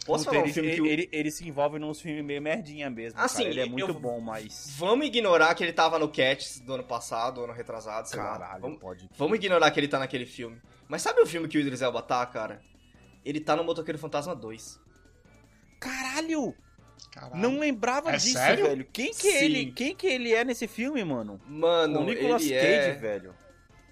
[0.06, 0.86] Posso falar um ele, filme que ele, o...
[0.86, 3.18] ele, ele se envolve num filme meio merdinha mesmo.
[3.20, 3.48] Assim, cara.
[3.50, 4.74] Ele é muito eu- bom, mas.
[4.78, 8.38] Vamos ignorar que ele tava no Cats do ano passado, ano retrasado, sei lá.
[8.38, 9.08] Caralho, Vamos, pode.
[9.16, 10.60] vamos ignorar que ele tá naquele filme.
[10.88, 12.62] Mas sabe o filme que o Idris Elba tá, cara?
[13.24, 14.78] Ele tá no Motoqueiro Fantasma 2.
[15.80, 16.54] Caralho!
[17.12, 17.36] Caralho.
[17.36, 18.66] Não lembrava É disso, sério?
[18.66, 18.86] velho.
[18.92, 19.44] Quem que Sim.
[19.44, 21.40] ele, quem que ele é nesse filme, mano?
[21.46, 22.92] Mano, o Nicolas ele Cage, é...
[22.94, 23.34] velho.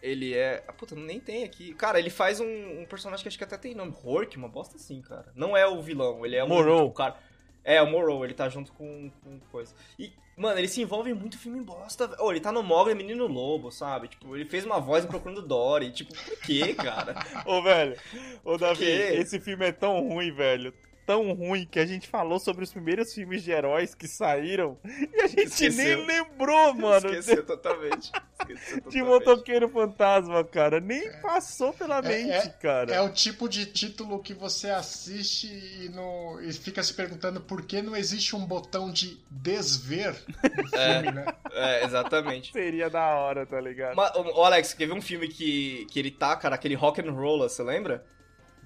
[0.04, 0.62] Ele é.
[0.68, 1.72] Ah, puta, nem tem aqui.
[1.72, 3.94] Cara, ele faz um, um personagem que acho que até tem nome.
[4.04, 5.32] Hork, uma bosta assim, cara.
[5.34, 6.48] Não é o vilão, ele é um.
[6.48, 6.86] Moreau.
[6.86, 7.16] o cara.
[7.64, 9.74] É, o Morrow, ele tá junto com, com coisa.
[9.98, 12.06] E, mano, ele se envolve em muito filme bosta.
[12.06, 12.22] velho.
[12.22, 14.08] Ô, ele tá no Mogli Menino Lobo, sabe?
[14.08, 15.90] Tipo, ele fez uma voz Procurando Dory.
[15.90, 17.14] Tipo, por quê, cara?
[17.46, 17.96] Ô, velho,
[18.44, 20.74] ô, Davi, esse filme é tão ruim, velho.
[21.06, 25.20] Tão ruim que a gente falou sobre os primeiros filmes de heróis que saíram e
[25.20, 25.98] a gente Esqueceu.
[25.98, 27.06] nem lembrou, mano.
[27.08, 28.10] Esqueceu totalmente.
[28.40, 29.04] Esqueceu De totalmente.
[29.04, 30.80] motoqueiro fantasma, cara.
[30.80, 32.94] Nem passou pela É- mente, é- cara.
[32.94, 37.62] É o tipo de título que você assiste e, não, e fica se perguntando por
[37.66, 41.26] que não existe um botão de desver no filme, né?
[41.52, 42.50] É, exatamente.
[42.52, 43.94] Seria da hora, tá ligado?
[43.94, 46.54] Mas, ô, Alex, quer ver um filme que, que ele tá, cara?
[46.54, 48.04] Aquele Rock and Roller, você lembra?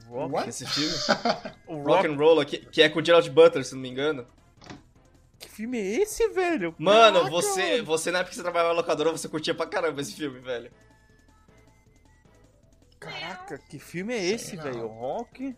[0.08, 0.48] What?
[0.48, 0.94] Esse filme?
[1.66, 2.06] O Rock Rock...
[2.06, 4.26] and Roller, que, que é com o Gerald Butler, se não me engano.
[5.38, 6.74] Que filme é esse, velho?
[6.78, 7.84] Mano, Caraca, você, mano.
[7.84, 10.70] você na época que você trabalhava na locadora, você curtia pra caramba esse filme, velho.
[12.98, 14.64] Caraca, que filme é Sei esse, não.
[14.64, 14.86] velho?
[14.88, 15.56] Rock...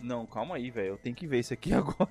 [0.00, 0.88] Não, calma aí, velho.
[0.88, 2.10] Eu tenho que ver isso aqui agora.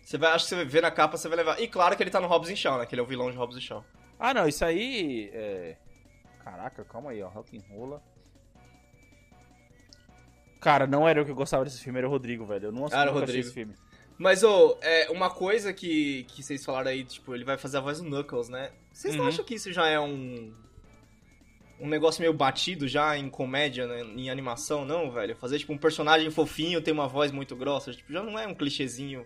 [0.00, 1.60] Você vai, acho que você vai ver na capa, você vai levar.
[1.60, 2.86] E claro que ele tá no Hobbs Shaw, né?
[2.86, 3.84] Que ele é o vilão de Hobbs Shaw.
[4.18, 5.76] Ah, não, isso aí é...
[6.58, 7.28] Caraca, calma aí, ó.
[7.28, 8.02] Rock'n'Rolla.
[10.60, 12.66] Cara, não era eu que gostava desse filme, era o Rodrigo, velho.
[12.66, 13.38] Eu não assisti Era o Rodrigo.
[13.38, 13.74] esse filme.
[14.18, 17.80] Mas, ô, é, uma coisa que, que vocês falaram aí, tipo, ele vai fazer a
[17.80, 18.72] voz do Knuckles, né?
[18.92, 19.28] Vocês não Uhum.
[19.28, 20.52] acham que isso já é um.
[21.78, 25.36] Um negócio meio batido já em comédia, né, em animação, não, velho?
[25.36, 28.54] Fazer, tipo, um personagem fofinho tem uma voz muito grossa, tipo, já não é um
[28.54, 29.24] clichêzinho.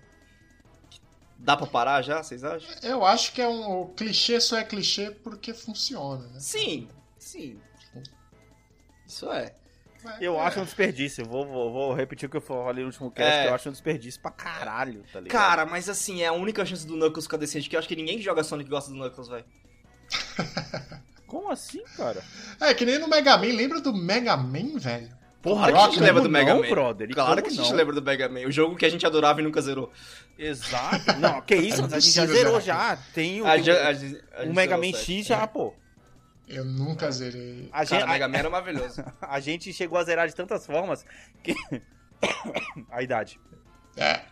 [1.39, 2.69] Dá pra parar já, vocês acham?
[2.83, 6.39] Eu acho que é um, o clichê só é clichê porque funciona, né?
[6.41, 6.89] Sim,
[7.23, 7.61] sim.
[9.07, 9.55] Isso é.
[10.21, 10.41] Eu É.
[10.41, 11.25] acho um desperdício.
[11.25, 13.43] Vou, vou, vou repetir o que eu falei no último cast, É.
[13.45, 15.31] que eu acho um desperdício pra caralho, tá ligado?
[15.41, 17.95] Cara, mas assim, é a única chance do Knuckles ficar decente, que eu acho que
[17.97, 19.45] ninguém que joga Sonic gosta do Knuckles, velho.
[21.27, 22.23] Como assim, cara?
[22.61, 25.09] É que nem no Mega Man, lembra do Mega Man, velho?
[25.41, 26.69] Porra, Claro que a gente lembra do Mega não, Man.
[26.69, 27.09] brother?
[27.11, 27.77] Claro que a gente não?
[27.77, 29.91] lembra do Mega Man, o jogo que a gente adorava e nunca zerou.
[30.39, 31.19] Exato.
[31.19, 32.97] Não, que isso, É a gente já zerou já.
[33.15, 34.93] Tem o, A a a o Mega Man.
[34.93, 35.75] X já, pô.
[36.49, 37.69] Eu nunca zerei.
[37.73, 39.03] A Cara, gente, Mega Man era maravilhoso.
[39.21, 41.05] a, a gente chegou a zerar de tantas formas
[41.43, 41.55] que...
[42.91, 43.41] a idade.
[43.97, 44.23] É.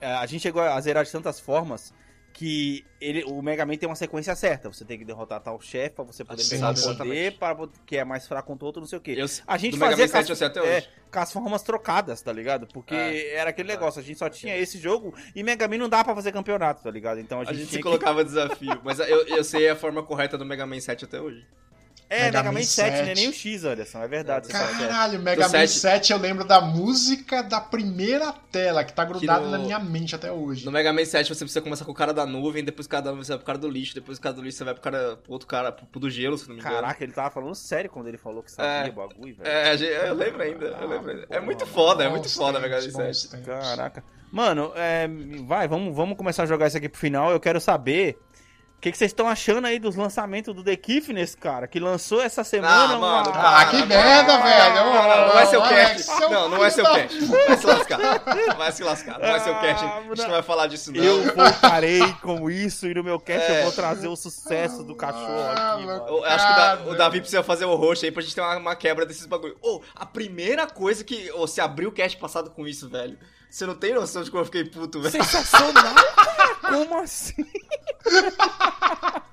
[0.00, 1.92] É, a gente chegou a zerar de tantas formas
[2.32, 4.72] que ele, o Mega Man tem uma sequência certa.
[4.72, 8.04] Você tem que derrotar tal chefe pra você poder pegar o poder, para, que é
[8.04, 9.14] mais fraco contra outro, não sei o quê.
[9.16, 10.88] Eu, A gente fazia Man 7 com as, até é, hoje.
[11.12, 12.66] com as formas trocadas, tá ligado?
[12.66, 13.34] Porque É.
[13.34, 13.74] era aquele É.
[13.74, 16.82] negócio, a gente só tinha esse jogo e Mega Man não dá pra fazer campeonato,
[16.82, 17.20] tá ligado?
[17.20, 17.82] Então a A gente, gente se que...
[17.82, 21.44] colocava desafio, mas eu, eu sei a forma correta do Mega Man 7 até hoje.
[22.12, 23.14] É, Mega, Mega Man Man 7, não é 7.
[23.20, 24.46] nem o X, Anderson, é verdade.
[24.48, 24.78] certo.
[24.78, 25.78] Caralho, Mega Do Man sete.
[25.78, 30.14] 7 eu lembro da música da primeira tela, que tá grudada no- na minha mente
[30.16, 30.64] até hoje.
[30.66, 33.04] No Mega Man 7 você precisa começar com o cara da nuvem, depois o cara
[33.04, 34.74] da nuvem você vai pro cara do lixo, depois o cara do lixo você vai
[34.74, 36.74] pro cara pro outro cara, pro, pro do gelo, se não me engano.
[36.74, 38.90] Caraca, ele tava falando sério quando ele falou que sabia É.
[38.90, 39.48] o bagulho, velho.
[39.48, 41.22] É, eu lembro ainda, eu lembro ainda.
[41.22, 41.72] É porra, muito mano.
[41.72, 43.06] foda, é muito foda o Mega Man tempos, 7.
[43.06, 43.46] bons tempos.
[43.46, 44.04] Caraca.
[44.32, 45.08] Mano, é,
[45.44, 47.30] vai, vamos, vamos começar a jogar isso aqui pro final.
[47.32, 48.16] Eu quero saber
[48.80, 52.42] o que, vocês estão achando aí dos lançamentos do The Kiffness, cara, que lançou essa
[52.42, 52.94] semana.
[52.94, 54.74] Ah, mano, uma- Ah, que merda, velho!
[54.74, 56.06] Não, não, não vai ser o cast.
[56.30, 57.24] Não, não vai ser o cast.
[57.26, 57.98] Vai se lascar.
[58.56, 59.18] Vai se lascar.
[59.18, 59.84] Não vai ser o cast.
[59.84, 61.04] A gente Ah, não vai falar disso, não.
[61.04, 63.58] Eu voltarei com isso e no meu cast É.
[63.60, 66.06] eu vou trazer o sucesso do cachorro Ah, aqui, mano.
[66.08, 68.40] Eu acho que o, Da- o Davi precisa fazer o host aí pra gente ter
[68.40, 69.58] uma, uma quebra desses bagulho.
[69.60, 71.30] Ô, a primeira coisa que.
[71.32, 73.18] Ô, você abriu o cast passado com isso, velho.
[73.50, 75.10] Você não tem noção de como eu fiquei puto, velho.
[75.10, 76.39] Sensacional, cara.
[76.56, 77.44] Como assim?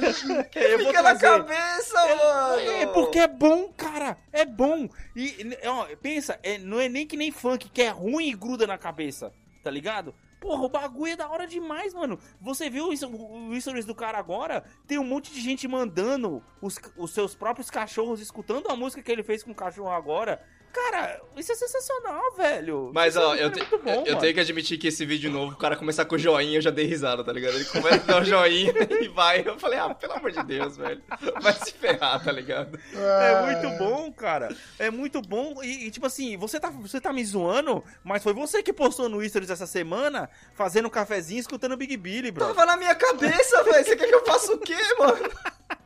[0.00, 1.44] Vou Fica na trazer.
[1.44, 2.60] cabeça, mano!
[2.60, 4.16] É porque é bom, cara.
[4.32, 4.88] É bom.
[5.14, 8.66] E, ó, pensa, é, não é nem que nem funk, que é ruim e gruda
[8.66, 9.32] na cabeça.
[9.62, 10.14] Tá ligado?
[10.40, 12.18] Porra, o bagulho é da hora demais, mano.
[12.40, 14.64] Você viu o stories do cara agora?
[14.86, 19.12] Tem um monte de gente mandando os, os seus próprios cachorros escutando a música que
[19.12, 20.42] ele fez com o cachorro agora.
[20.72, 22.90] Cara, isso é sensacional, velho.
[22.94, 25.52] Mas, Isso ó, é eu, te- bom, eu tenho que admitir que esse vídeo novo,
[25.52, 27.54] o cara começar com o joinha, eu já dei risada, tá ligado?
[27.56, 29.42] Ele começa a dar o joinha e vai.
[29.44, 31.02] Eu falei, ah, pelo amor de Deus, velho.
[31.42, 32.78] Vai se ferrar, tá ligado?
[32.94, 34.54] É muito bom, cara.
[34.78, 35.60] É muito bom.
[35.62, 39.08] E, e, tipo assim, você tá, você tá me zoando, mas foi você que postou
[39.08, 42.46] no Stories essa semana, fazendo um cafezinho, escutando Big Billy, bro.
[42.46, 43.84] Tava na minha cabeça, velho.
[43.84, 45.28] Você quer que eu faça o quê, mano?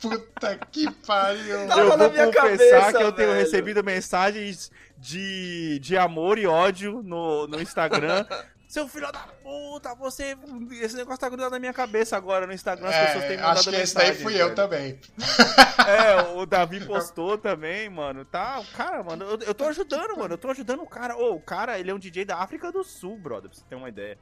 [0.00, 1.66] Puta que pariu.
[1.68, 2.42] Tava eu na vou minha confessar
[2.80, 3.40] cabeça, que eu tenho velho.
[3.44, 8.24] recebido mensagens de, de amor e ódio no, no Instagram.
[8.68, 10.36] Seu filho da puta, você.
[10.82, 12.88] Esse negócio tá grudado na minha cabeça agora no Instagram.
[12.88, 14.54] As pessoas têm É, mandado acho que esse daí mensagem, fui eu velho.
[14.56, 15.00] também.
[15.86, 18.24] É, o Davi postou também, mano.
[18.24, 20.34] Tá, cara, mano, eu, eu tô ajudando, mano.
[20.34, 21.16] Eu tô ajudando o cara.
[21.16, 23.76] Ô, o cara, ele é um DJ da África do Sul, brother, pra você ter
[23.76, 24.18] uma ideia.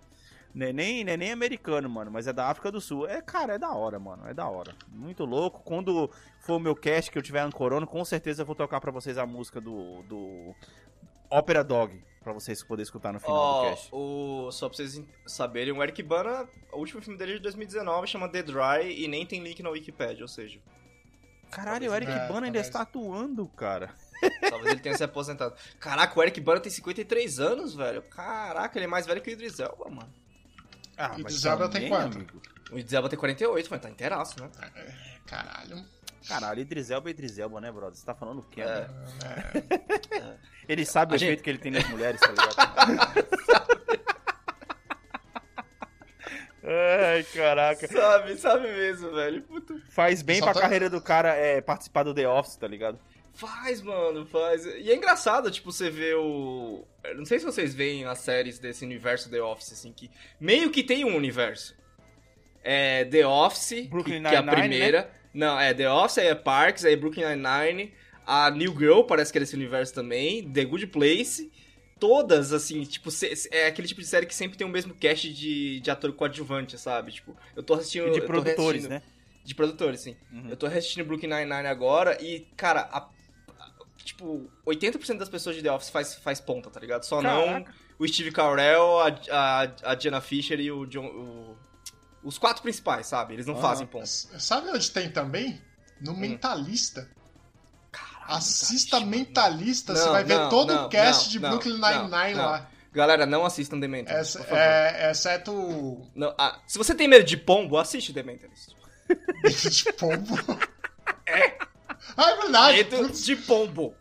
[0.55, 3.09] Não é nem, não é nem americano, mano, mas é da África do Sul.
[3.09, 4.27] É, cara, é da hora, mano.
[4.29, 4.75] É da hora.
[4.89, 5.61] Muito louco.
[5.65, 6.09] Quando
[6.41, 9.19] for o meu cast que eu tiver ancorando, com certeza eu vou tocar pra vocês
[9.19, 10.03] a música do.
[10.05, 10.55] do
[11.31, 12.01] Opera Dog.
[12.23, 13.89] Pra vocês poderem escutar no final Ó, do cast.
[13.93, 18.07] o, só pra vocês saberem, o Eric Bana, o último filme dele é de 2019
[18.07, 20.59] chama The Dry e nem tem link na Wikipedia, ou seja,
[21.51, 23.91] Caralho, o Eric É, Bana ainda está atuando, cara.
[24.49, 25.55] talvez ele tenha se aposentado.
[25.79, 28.01] Caraca, o Eric Bana tem 53 anos, velho.
[28.05, 30.11] Caraca, ele é mais velho que o Idris Elba, mano.
[30.97, 32.17] Ah, E mas Idris Elba tem quanto?
[32.19, 32.43] amigo.
[32.71, 34.51] O Idris Elba tem 48, mano, tá inteiraço, né?
[35.27, 35.85] Caralho.
[36.27, 37.95] Caralho, Idris Elba é Idris Elba, né, brother?
[37.99, 38.65] Você tá falando o quê, É.
[38.65, 38.89] né?
[40.11, 40.35] É,
[40.69, 42.55] Ele sabe o A gente- efeito que ele tem nas mulheres, tá ligado?
[46.67, 47.87] Ai, caraca.
[47.87, 49.43] Sabe, sabe mesmo, velho.
[49.43, 49.75] Puta.
[49.91, 52.99] Faz bem Só pra tá- carreira do cara é, participar do The Office, tá ligado?
[53.35, 54.64] Faz, mano, faz.
[54.64, 56.85] E é engraçado, tipo, você vê o.
[57.03, 60.09] eu Não sei se vocês veem as séries desse universo The Office, assim, que
[60.41, 61.76] meio que tem um universo.
[62.62, 64.53] É The Office, Brooklyn que, que é a né?
[64.55, 65.11] primeira.
[65.35, 67.93] Não, é The Office, aí é Parks, aí é Brooklyn Nine-Nine.
[68.26, 70.49] A New Girl parece que é desse universo também.
[70.51, 71.51] The Good Place.
[71.99, 73.09] Todas, assim, tipo,
[73.51, 76.78] é aquele tipo de série que sempre tem o mesmo cast de, de ator coadjuvante,
[76.78, 77.12] sabe?
[77.12, 78.09] Tipo, eu tô assistindo.
[78.09, 79.03] E de produtores, né?
[79.45, 80.16] De produtores, sim.
[80.32, 80.49] Uhum.
[80.51, 83.09] Eu tô assistindo Brooklyn Nine-Nine agora e, cara, a-
[84.05, 87.05] a- tipo, 80% das pessoas de The Office faz, faz ponta, tá ligado?
[87.05, 87.61] Só Caraca.
[87.61, 87.65] não
[87.99, 91.07] o Steve Carell, a, a, a Jenna Fisher e o John...
[91.07, 91.57] o-
[92.23, 93.35] os quatro principais, sabe?
[93.35, 93.63] Eles não Aham.
[93.63, 94.07] fazem ponta.
[94.07, 95.61] Sabe onde tem também?
[96.01, 96.17] No Hum.
[96.17, 97.09] Mentalista.
[97.93, 101.39] Caralho, Assista tá, Mentalista, Não, você vai ver não, todo não, o cast não, de
[101.41, 102.71] não, Brooklyn Nine-Nine lá.
[102.93, 104.57] Galera, não assistam The Mentalist, Essa- favor.
[104.59, 108.71] é, exceto o Não, ah, se você tem medo de pombo, assiste The Mentalist.
[109.09, 110.35] Medo de pombo.
[112.17, 112.77] Ah, é verdade.
[112.85, 113.95] Medo de pombo.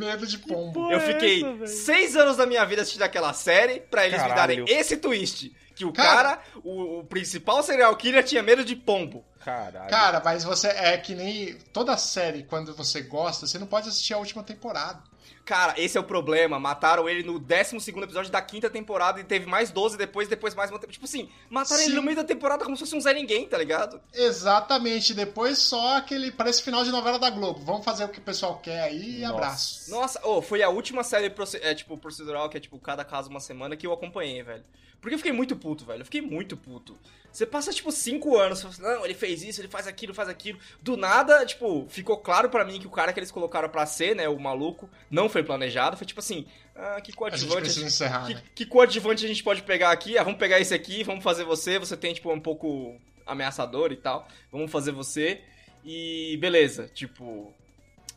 [0.00, 0.92] medo de pombo.
[0.92, 4.64] Eu fiquei essa, seis anos da minha vida assistindo aquela série pra eles me Caralho.
[4.64, 5.52] darem esse twist.
[5.74, 9.24] Que o Cara- cara, o, o principal serial killer, tinha medo de pombo.
[9.44, 9.88] Caralho.
[9.88, 14.12] Cara, mas você é que nem toda série, quando você gosta, você não pode assistir
[14.12, 15.00] a última temporada.
[15.48, 16.60] Cara, esse é o problema.
[16.60, 20.70] Mataram ele no 12 episódio da quinta temporada e teve mais 12 depois, depois mais
[20.70, 20.92] uma temporada.
[20.92, 21.96] Tipo assim, mataram ele Sim.
[21.96, 23.98] no meio da temporada como se fosse um Zé Ninguém, tá ligado?
[24.12, 25.14] Exatamente.
[25.14, 26.30] Depois só aquele.
[26.30, 27.60] Parece final de novela da Globo.
[27.60, 29.32] Vamos fazer o que o pessoal quer aí e Nossa.
[29.32, 29.90] abraço.
[29.90, 31.32] Nossa, oh, foi a última série
[31.62, 34.64] é, tipo, procedural, que é tipo cada caso uma semana, que eu acompanhei, velho.
[35.00, 36.00] Porque eu fiquei muito puto, velho.
[36.00, 36.98] Eu fiquei muito puto.
[37.30, 40.28] Você passa, tipo, cinco anos, falando, assim, não, ele fez isso, ele faz aquilo, faz
[40.28, 40.58] aquilo.
[40.82, 44.16] Do nada, tipo, ficou claro pra mim que o cara que eles colocaram pra ser,
[44.16, 45.96] né, o maluco, não foi planejado.
[45.96, 47.60] Foi tipo assim, ah, que A gente coadjuvante.
[47.62, 48.42] precisa encerrar, Que, né?
[48.54, 50.18] que coadjuvante a gente pode pegar aqui?
[50.18, 51.78] Ah, vamos pegar esse aqui, vamos fazer você.
[51.78, 54.26] Você tem, tipo, um pouco ameaçador e tal.
[54.50, 55.40] Vamos fazer você.
[55.84, 57.52] E beleza, tipo.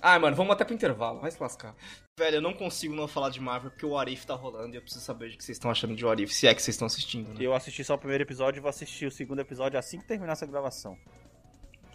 [0.01, 1.75] Ah, mano, vamos até pro intervalo, vai se lascar.
[2.17, 4.81] Velho, eu não consigo não falar de Marvel porque o Arif tá rolando e eu
[4.81, 7.29] preciso saber o que vocês estão achando de Arif, se é que vocês estão assistindo,
[7.29, 7.35] né?
[7.39, 10.33] Eu assisti só o primeiro episódio e vou assistir o segundo episódio assim que terminar
[10.33, 10.97] essa gravação.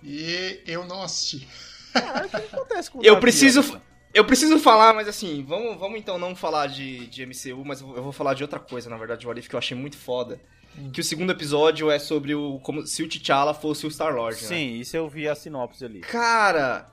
[0.02, 1.46] E eu não assisti.
[1.92, 3.80] Caralho, o que acontece com o Eu Davi, preciso- Anderson?
[4.16, 8.02] Eu preciso falar, mas assim, vamos, vamos então não falar de, de MCU, mas eu
[8.02, 10.40] vou falar de outra coisa, na verdade, de Arif que eu achei muito foda.
[10.74, 10.90] Hum.
[10.90, 14.48] Que o segundo episódio é sobre o como se o T'Challa fosse o Star-Lord, né?
[14.48, 16.00] Sim, isso eu vi a sinopse ali.
[16.00, 16.90] Cara,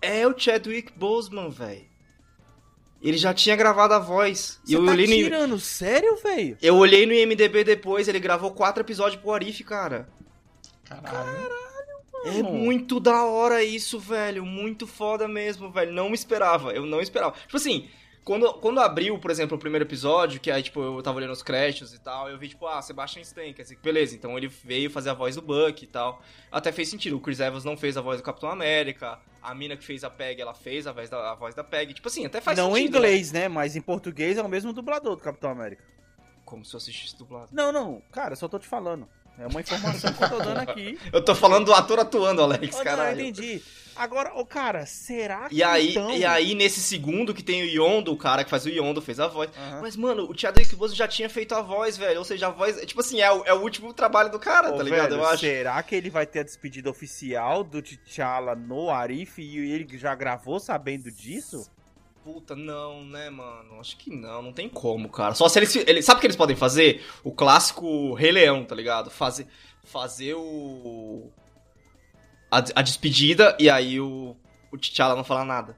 [0.00, 1.90] é o Chadwick Boseman, velho.
[3.02, 4.60] Ele já tinha gravado a voz.
[4.64, 5.58] E Você eu tá olhei no, tirando?
[5.58, 6.56] Sério, velho?
[6.62, 10.08] eu olhei no IMDB depois, ele gravou quatro episódios pro Arif, cara.
[10.84, 11.69] Caralho.
[12.24, 14.44] É muito da hora isso, velho.
[14.44, 15.92] Muito foda mesmo, velho.
[15.92, 16.72] Não me esperava.
[16.72, 17.32] Eu não esperava.
[17.32, 17.88] Tipo assim,
[18.22, 21.42] quando, quando abriu, por exemplo, o primeiro episódio, que aí, tipo, eu tava olhando os
[21.42, 24.90] créditos e tal, eu vi, tipo, ah, Sebastian Stan, quer dizer, beleza, então ele veio
[24.90, 26.22] fazer a voz do Buck e tal.
[26.52, 27.16] Até fez sentido.
[27.16, 29.18] O Chris Evans não fez a voz do Capitão América.
[29.42, 31.94] A mina que fez a Peg, ela fez a voz da, a voz da Peg.
[31.94, 32.92] Tipo assim, até faz Não em sentido.
[32.92, 32.98] né?
[32.98, 33.48] inglês, né?
[33.48, 35.82] Mas em português é o mesmo dublador do Capitão América.
[36.44, 37.48] Como se eu assistisse dublado.
[37.52, 38.02] Não, não.
[38.12, 39.08] Cara, só tô te falando.
[39.38, 40.98] É uma informação que eu tô dando aqui.
[41.12, 43.20] Eu tô falando do ator atuando, Alex, Oh, não, caralho.
[43.20, 43.62] eu entendi.
[43.96, 46.10] Agora, ô cara, será que E aí, então...
[46.14, 49.18] e aí, nesse segundo que tem o Yondo, o cara que faz o Yondo fez
[49.20, 49.50] a voz.
[49.56, 49.80] Aham.
[49.82, 52.18] Mas, mano, o Chadwick Boseman já tinha feito a voz, velho.
[52.18, 52.80] Ou seja, a voz.
[52.86, 55.10] Tipo assim, é o, é o último trabalho do cara, Ô, tá ligado?
[55.10, 55.40] velho, eu acho.
[55.40, 60.14] Será que ele vai ter a despedida oficial do T'Challa no Arif e ele já
[60.14, 61.66] gravou sabendo disso?
[62.22, 63.80] Puta, não, né, mano?
[63.80, 65.34] Acho que não, não tem como, cara.
[65.34, 65.74] Só se eles.
[65.76, 67.04] eles sabe o que eles podem fazer?
[67.24, 69.10] O clássico Rei Leão, tá ligado?
[69.10, 69.46] Fazer,
[69.84, 71.30] fazer o.
[72.50, 74.36] A, a despedida e aí o.
[74.70, 75.76] O T'Challa não falar nada.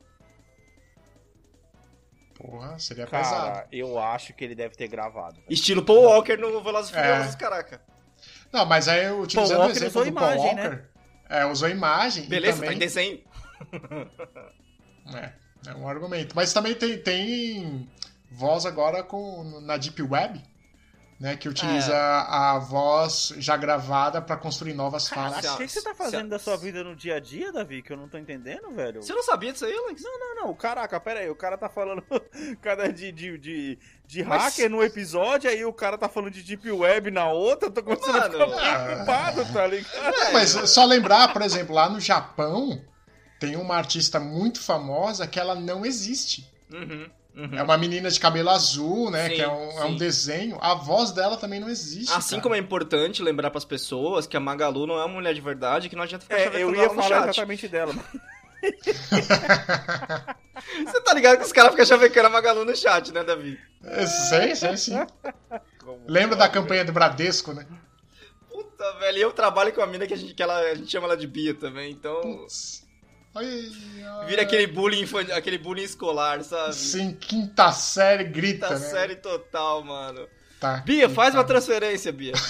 [2.34, 3.52] Porra, seria pesado.
[3.52, 5.40] Cara, eu acho que ele deve ter gravado.
[5.48, 7.02] Estilo Paul Walker no Velozes e É.
[7.02, 7.80] Furiosos, caraca.
[8.52, 10.62] Não, mas aí utilizando Paul o exemplo usou do Paul imagem, né?
[10.62, 10.84] Walker.
[11.30, 12.24] É, usou imagem.
[12.28, 13.20] Beleza, e tá em também, desenho.
[15.16, 15.32] é,
[15.66, 16.34] é um argumento.
[16.34, 17.88] Mas também tem, tem
[18.30, 20.42] voz agora com, na Deep Web.
[21.20, 25.34] né, que utiliza a voz já gravada pra construir novas falas.
[25.36, 27.52] Caraca, o que, que você tá fazendo se- da sua vida no dia a dia,
[27.52, 27.80] Davi?
[27.80, 29.00] Que eu não tô entendendo, velho.
[29.00, 30.02] Você não sabia disso aí, Alex?
[30.02, 32.02] Não, não, caraca, pera aí, o cara tá falando
[32.60, 36.42] cada de, de, de, de Mas- hacker no episódio, aí o cara tá falando de
[36.42, 38.56] Deep Web na outra, eu tô começando a ficar Mano,
[38.86, 40.32] preocupado, tá ligado?
[40.32, 42.82] Mas só lembrar, por exemplo, lá no Japão
[43.42, 46.48] tem uma artista muito famosa que ela não existe.
[46.72, 47.58] Uhum, uhum.
[47.58, 49.30] É uma menina de cabelo azul, né?
[49.30, 50.58] Sim, que é um, é um desenho.
[50.60, 52.12] A voz dela também não existe.
[52.12, 52.42] Assim cara.
[52.42, 55.88] como é importante lembrar pras pessoas que a Magalu não é uma mulher de verdade,
[55.88, 57.24] que não adianta ficar É, chavecando eu ia ela no falar chat.
[57.30, 57.92] exatamente dela.
[60.86, 63.58] Você tá ligado que os caras ficam chavecando a Magalu no chat, né, Davi?
[63.82, 64.94] É, Sei, sei, sim.
[66.06, 67.66] Lembra da campanha do Bradesco, né?
[68.48, 70.92] Puta, velho, e eu trabalho com a mina que a gente, que ela, a gente
[70.92, 72.20] chama ela de Bia também, então...
[72.20, 72.81] Putz.
[73.34, 73.70] Ai,
[74.04, 74.26] ai.
[74.26, 76.74] Vira aquele bullying, aquele bullying escolar, sabe?
[76.74, 78.80] Sim, quinta série grita, Tá né?
[78.80, 80.28] série total, mano.
[80.60, 80.76] Tá.
[80.78, 81.48] Bia, faz uma Tá.
[81.48, 82.34] transferência, Bia.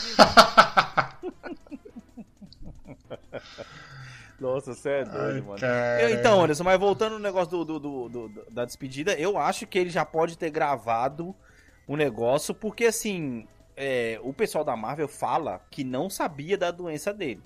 [4.41, 5.61] Nossa, você é Ai, doido, mano.
[5.61, 6.11] cara.
[6.11, 9.67] Então, Anderson, mas voltando no negócio do, do- do- do- do- da despedida, eu acho
[9.67, 11.35] que ele já pode ter gravado
[11.87, 17.15] o negócio, porque assim, é, o pessoal da Marvel fala que não sabia da doença
[17.15, 17.43] dele.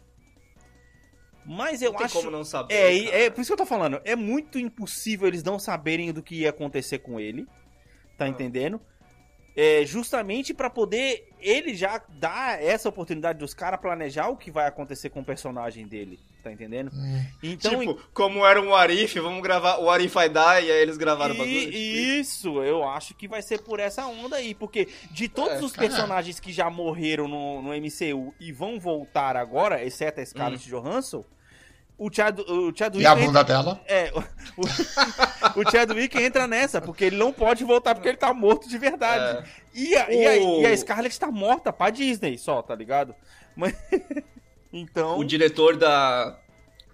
[1.47, 2.14] Mas eu não tem acho.
[2.18, 2.74] como não saber.
[2.74, 4.01] É, é, por isso que eu tô falando.
[4.05, 7.47] É muito impossível eles não saberem do que ia acontecer com ele.
[8.18, 8.28] Tá Ah.
[8.28, 8.80] entendendo?
[9.59, 14.66] É, justamente pra poder ele já dar essa oportunidade dos caras planejar o que vai
[14.66, 16.18] acontecer com o personagem dele.
[16.44, 16.90] Tá entendendo?
[16.94, 17.24] Hum.
[17.42, 20.99] Então, tipo, como era um Arif, vamos gravar o Arif vai dar e aí eles
[20.99, 21.61] gravaram o E- bagulho.
[21.61, 25.64] tipo Isso, eu acho que vai ser por essa onda aí, porque de todos É,
[25.64, 25.88] os cara.
[25.88, 31.24] personagens que já morreram no, no MCU e vão voltar agora, exceto a Scarlett Johansson,
[31.99, 33.80] o, Chad, o E Chadwick a entra, bunda dela?
[33.86, 34.20] é, o,
[34.61, 38.76] o, o Chadwick entra nessa, porque ele não pode voltar porque ele tá morto de
[38.78, 39.38] verdade.
[39.38, 39.44] É.
[39.74, 43.14] E, a, e, a, O- e a Scarlett tá morta pra Disney só, tá ligado?
[43.55, 43.74] Mas,
[44.72, 46.38] então, O diretor da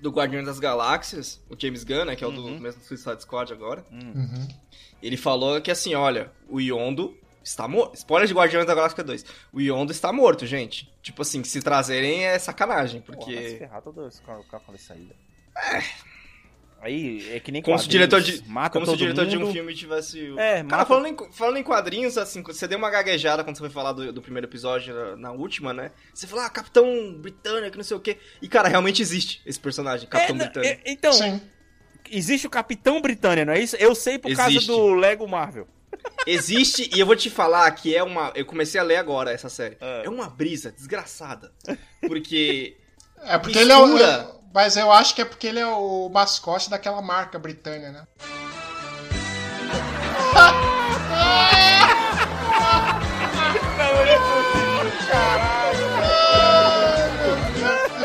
[0.01, 2.57] do Guardiões das Galáxias, o James Gunn, né, que é o Uhum.
[2.57, 4.49] do mesmo Suicide Squad agora, Uhum.
[5.01, 7.95] ele falou que assim, olha, o Yondo está morto.
[7.97, 9.25] Spoiler de Guardiões da Galáxia 2.
[9.53, 10.93] O Yondo está morto, gente.
[11.03, 14.75] Tipo assim, se trazerem é sacanagem, Pô, vai se porque ferrar todo esse cara com
[14.75, 15.15] essa ida.
[16.81, 19.37] Aí é que nem como se o diretor de mata como se o diretor de
[19.37, 19.53] um mundo.
[19.53, 23.45] filme tivesse É, Cara, mata- falando em, falando em quadrinhos, assim, você deu uma gaguejada
[23.45, 25.93] quando você foi falar do, do primeiro episódio na, na última, né?
[26.13, 28.19] Você falou, ah, Capitão Britânia, que não sei o quê.
[28.41, 30.69] E, cara, realmente existe esse personagem, Capitão É, não, Britânia.
[30.71, 31.41] é, então, Sim.
[32.11, 33.77] existe o Capitão Britânia, não é isso?
[33.77, 34.67] Eu sei por causa Existe.
[34.67, 35.69] do Lego Marvel.
[36.27, 38.31] Existe, e eu vou te falar que é uma.
[38.35, 39.77] Eu comecei a ler agora essa série.
[39.81, 40.07] É.
[40.07, 41.53] É uma brisa desgraçada.
[42.07, 42.77] Porque.
[43.25, 43.87] É porque ele é o.
[43.87, 44.31] Mistura.
[44.55, 48.07] Mas eu acho que é porque ele é o mascote daquela marca britânia, né?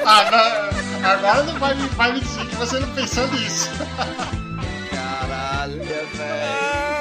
[0.05, 0.69] Agora,
[1.03, 3.69] agora não vai, me- vai me dizer que você não pensou nisso.
[4.91, 6.96] Caralho, velho.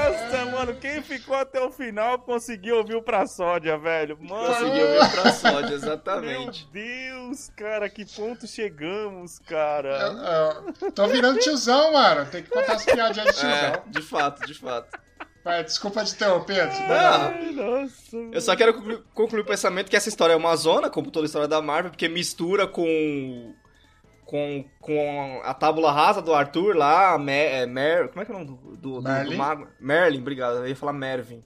[0.57, 4.17] Mano, quem ficou até o final conseguiu ouvir o Pra Sódia, velho.
[4.21, 6.69] Mano, Conseguiu ver pra sódio, meu exatamente.
[6.73, 9.91] Deus, cara, que ponto chegamos, cara.
[10.81, 12.25] Eu, eu tô virando tiozão, mano.
[12.31, 13.83] Tem que contar as piadinhas de É, tiozão.
[13.89, 14.99] de fato, de fato.
[15.45, 16.67] Vai, desculpa de interromper.
[16.69, 16.95] desculpa.
[16.95, 18.17] Não, Ai, nossa.
[18.33, 21.27] Eu só quero conclu- concluir o pensamento que essa história é uma zona, como toda
[21.27, 23.55] história da Marvel, porque mistura com.
[24.27, 28.33] Com, com a tábula rasa do Arthur lá, a Mer, é, Mer- como é que
[28.33, 29.37] é o nome do, do, do, do Merlin?
[29.37, 29.69] mago?
[29.81, 31.43] Merlin, obrigado, eu ia falar Mervin.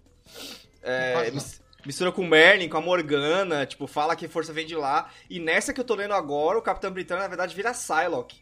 [0.82, 1.30] É,
[1.86, 5.10] mistura com o Merlin, com a Morgana, tipo, fala que força vem de lá.
[5.28, 8.40] E nessa que eu tô lendo agora, o Capitão Britânia, na verdade, vira Psylocke.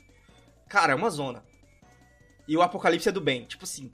[0.69, 1.43] Cara, é uma zona.
[2.47, 3.93] E o Apocalipse é do bem, tipo assim.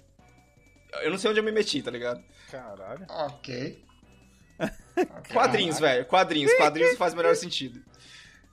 [1.03, 2.22] Eu não sei onde eu me meti, tá ligado?
[2.51, 3.05] Caralho.
[3.09, 3.82] Ok.
[5.32, 6.05] Quadrinhos, velho.
[6.07, 6.53] Quadrinhos.
[6.55, 7.82] Quadrinhos faz o melhor sentido.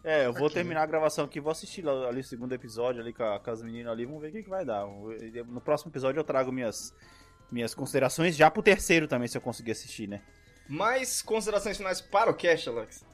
[0.03, 0.55] É, eu vou Ok.
[0.55, 3.61] terminar a gravação aqui, vou assistir ali o segundo episódio ali com, a- com as
[3.61, 4.85] meninas ali, vamos ver o que, que vai dar.
[5.47, 6.93] No próximo episódio eu trago minhas,
[7.51, 10.21] minhas considerações, já pro terceiro também, se eu conseguir assistir, né?
[10.67, 13.05] Mais considerações finais para o cast, Alex?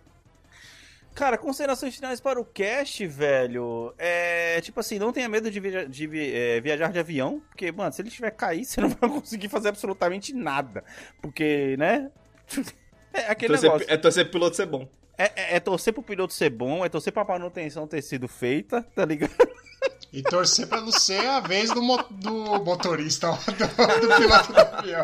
[1.15, 3.91] Cara, considerações finais para o cast, velho.
[3.97, 4.61] É.
[4.61, 7.41] Tipo assim, não tenha medo de, viaja- de é, viajar de avião.
[7.49, 10.83] Porque, mano, se ele tiver cair, você não vai conseguir fazer absolutamente nada.
[11.21, 12.11] Porque, né?
[13.13, 13.91] É aquele Torcer- negócio.
[13.91, 14.88] é torcer pro piloto ser bom.
[15.18, 18.84] É, é- é torcer pro piloto ser bom, é torcer pra manutenção ter sido feita,
[18.95, 19.34] tá ligado?
[20.13, 24.59] E torcer pra não ser a vez do, mo- do motorista, do, do piloto do
[24.59, 25.03] avião.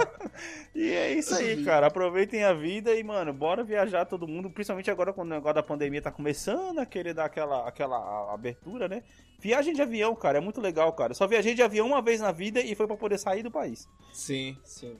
[0.74, 1.88] E é isso aí, cara.
[1.88, 4.50] Aproveitem a vida e, mano, bora viajar todo mundo.
[4.50, 8.88] Principalmente agora quando o negócio da pandemia tá começando a querer dar aquela, aquela abertura,
[8.88, 9.04] né?
[9.40, 11.12] Viagem de avião, cara, é muito legal, cara.
[11.12, 13.52] Eu Só viajei de avião uma vez na vida e foi pra poder sair do
[13.52, 13.88] país.
[14.14, 14.98] Sim, sim.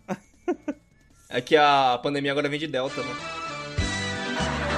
[1.30, 3.14] é que a pandemia agora vem de Delta, né?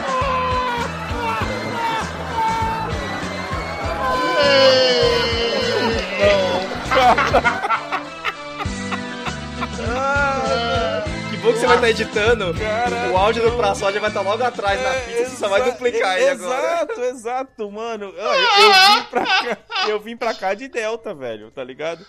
[11.30, 12.54] Que bom que você vai estar editando.
[12.54, 13.58] Cara, o áudio do não.
[13.58, 16.66] Pra Soja vai estar logo atrás na É, pista, você só vai duplicar ele agora.
[16.66, 18.14] Exato, exato, mano.
[18.16, 19.58] Eu, eu vim pra cá,
[19.88, 22.06] eu vim pra cá de Delta, velho, tá ligado?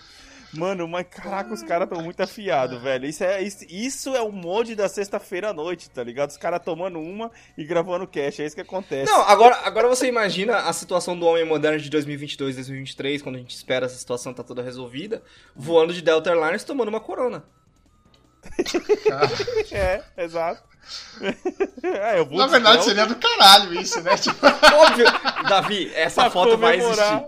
[0.58, 3.06] Mano, mas caraca, os caras tão muito afiados, velho.
[3.06, 6.30] Isso é, isso, isso é o mod da sexta-feira à noite, tá ligado?
[6.30, 9.10] Os caras tomando uma e gravando cash, é isso que acontece.
[9.10, 13.38] Não, agora, agora você imagina a situação do homem moderno de 2022, 2023, quando a
[13.38, 15.22] gente espera essa situação tá toda resolvida,
[15.54, 17.44] voando de Delta Airlines tomando uma corona.
[19.72, 20.62] É, exato.
[21.82, 24.14] é, eu vou Na de verdade, seria do caralho isso, né?
[24.18, 25.06] Tipo, Óbvio!
[25.48, 27.24] Davi, essa pra foto vai existir.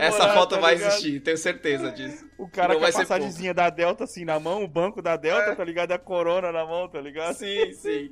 [0.00, 0.90] Essa foto tá vai ligado?
[0.90, 2.24] existir, tenho certeza disso.
[2.38, 5.16] O cara Não com a vai passagemzinha da Delta assim na mão, o banco da
[5.16, 5.92] Delta, tá ligado?
[5.92, 7.34] A corona na mão, tá ligado?
[7.34, 8.10] Sim, sim.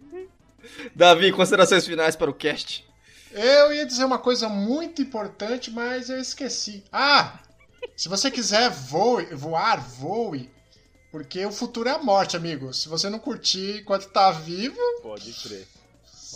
[0.95, 2.87] Davi, considerações finais para o cast.
[3.33, 6.85] eu ia dizer uma coisa muito importante, mas eu esqueci.
[6.93, 7.39] Ah!
[7.97, 10.51] Se você quiser voe, voar, voe.
[11.13, 12.73] Porque o futuro é a morte, amigo.
[12.73, 15.69] Se você não curtir enquanto tá vivo, Pode crer.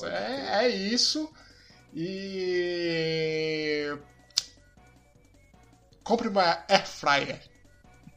[0.04, 1.32] é, é isso.
[1.94, 3.96] E.
[6.04, 7.40] Compre uma Air Fryer.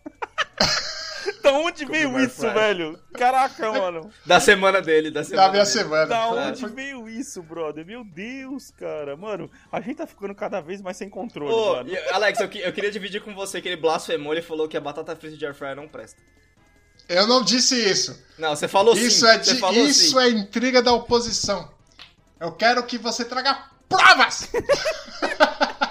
[1.43, 2.99] Da onde veio isso, velho?
[3.13, 4.09] Caraca, mano.
[4.25, 5.77] Da semana dele, da semana Da minha dele.
[5.77, 6.05] semana.
[6.05, 6.27] Da É.
[6.49, 7.85] onde veio isso, brother?
[7.85, 9.15] Meu Deus, cara.
[9.17, 11.89] Mano, a gente tá ficando cada vez mais sem controle, Ô, mano.
[11.89, 14.77] e- Alex, eu, que- eu queria dividir com você que ele blasfemou, ele falou que
[14.77, 16.21] a batata frita de air fryer não presta.
[17.07, 18.23] Eu não disse isso.
[18.37, 19.27] Não, você falou isso sim.
[19.31, 20.19] é, você de- falou isso sim.
[20.19, 21.71] é intriga da oposição.
[22.39, 24.49] Eu quero que você traga provas!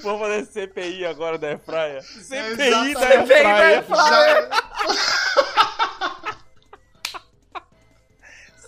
[0.02, 2.02] Vamos fazer CPI agora da Airfryer.
[2.02, 2.94] CPI Exatamente.
[2.94, 4.48] da CPI da Airfryer.
[4.50, 5.25] Já-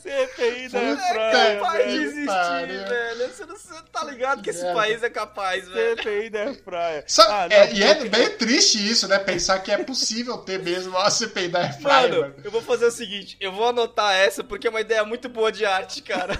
[0.09, 1.03] CPI da Puta
[1.39, 3.29] Airfryer, Capaz de existir, velho.
[3.29, 4.79] Você, não, você tá ligado que esse Merda.
[4.81, 5.97] país é capaz, velho.
[5.97, 7.03] CPI da.
[7.07, 9.19] Sa- Ah, é, e é bem triste isso, né?
[9.19, 12.35] Pensar que é possível ter mesmo uma CPI da Fryer, Mano, mano.
[12.45, 15.53] eu vou fazer o seguinte, eu vou anotar essa porque é uma ideia muito boa
[15.53, 16.35] de arte, cara.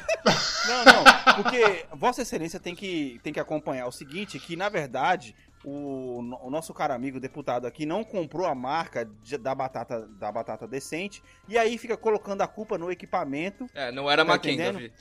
[0.67, 1.05] Não, não,
[1.43, 5.35] porque Vossa Excelência tem que, tem que acompanhar o seguinte, que na verdade
[5.69, 10.31] o, o nosso cara amigo deputado aqui não comprou a marca de- da batata da
[10.33, 13.69] batata decente e aí fica colocando a culpa no equipamento.
[13.75, 14.75] É, não era Tá Maquin, entendendo?
[14.75, 14.93] Davi.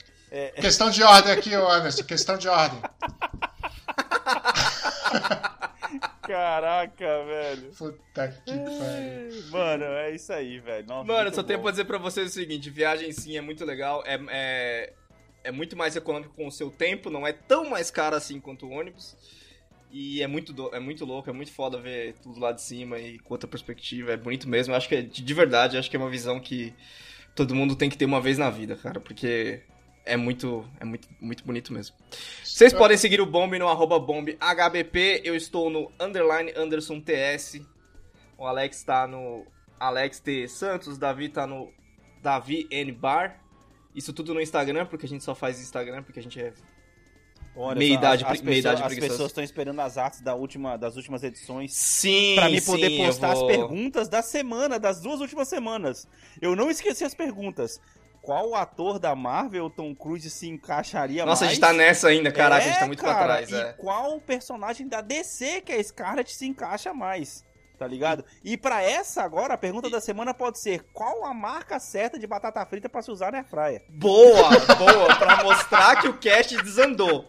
[0.60, 2.04] Questão de ordem aqui, Anderson.
[2.04, 2.80] Questão de ordem.
[6.22, 7.70] Caraca, velho.
[7.76, 9.50] Puta que pariu.
[9.50, 10.86] Mano, é isso aí, velho.
[10.86, 11.62] Nossa, Mano, só tenho bom.
[11.64, 14.92] pra dizer pra vocês o seguinte: viagem sim é muito legal, é, é,
[15.44, 18.66] é muito mais econômico com o seu tempo, não é tão mais caro assim quanto
[18.66, 19.16] o ônibus.
[19.90, 22.98] E é muito, do- é muito louco, é muito foda ver tudo lá de cima
[22.98, 24.12] e com outra perspectiva.
[24.12, 24.72] É bonito mesmo.
[24.72, 26.74] Eu acho que é de de verdade, acho que é uma visão que
[27.34, 29.62] todo mundo tem que ter uma vez na vida, cara, porque
[30.04, 31.96] é muito, é muito, muito bonito mesmo.
[32.44, 35.22] Vocês podem seguir o Bomb no arroba BombHBP.
[35.24, 37.60] Eu estou no underline Anderson TS.
[38.36, 39.46] O Alex tá no
[39.80, 40.98] Alex T Santos.
[40.98, 41.72] Davi tá no
[42.22, 43.40] Davi N Bar.
[43.94, 46.52] Isso tudo no Instagram, porque a gente só faz Instagram, porque a gente é.
[47.56, 50.96] Olha meia idade as, pessoas, idade as pessoas estão esperando as artes da última, das
[50.96, 55.20] últimas edições Sim, Pra me poder sim, postar vou- as perguntas da semana, das duas
[55.20, 56.06] últimas semanas.
[56.40, 57.80] Eu não esqueci as perguntas.
[58.22, 61.52] Qual ator da Marvel Tom Cruise se encaixaria Nossa, mais?
[61.52, 63.50] a gente tá nessa ainda, caraca, a gente É, tá muito pra cara, trás.
[63.50, 63.72] E É.
[63.72, 67.42] qual personagem da DC que a Scarlet se encaixa mais?
[67.78, 68.24] Tá ligado?
[68.42, 72.26] E pra essa agora, a pergunta da semana pode ser: qual a marca certa de
[72.26, 73.84] batata frita pra se usar na airfryer?
[73.88, 77.28] Boa, boa, pra mostrar que o cast desandou.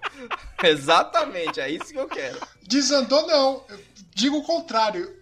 [0.63, 2.39] Exatamente, é isso que eu quero.
[2.63, 3.63] Desandou, não.
[3.69, 3.79] Eu
[4.15, 5.17] digo o contrário.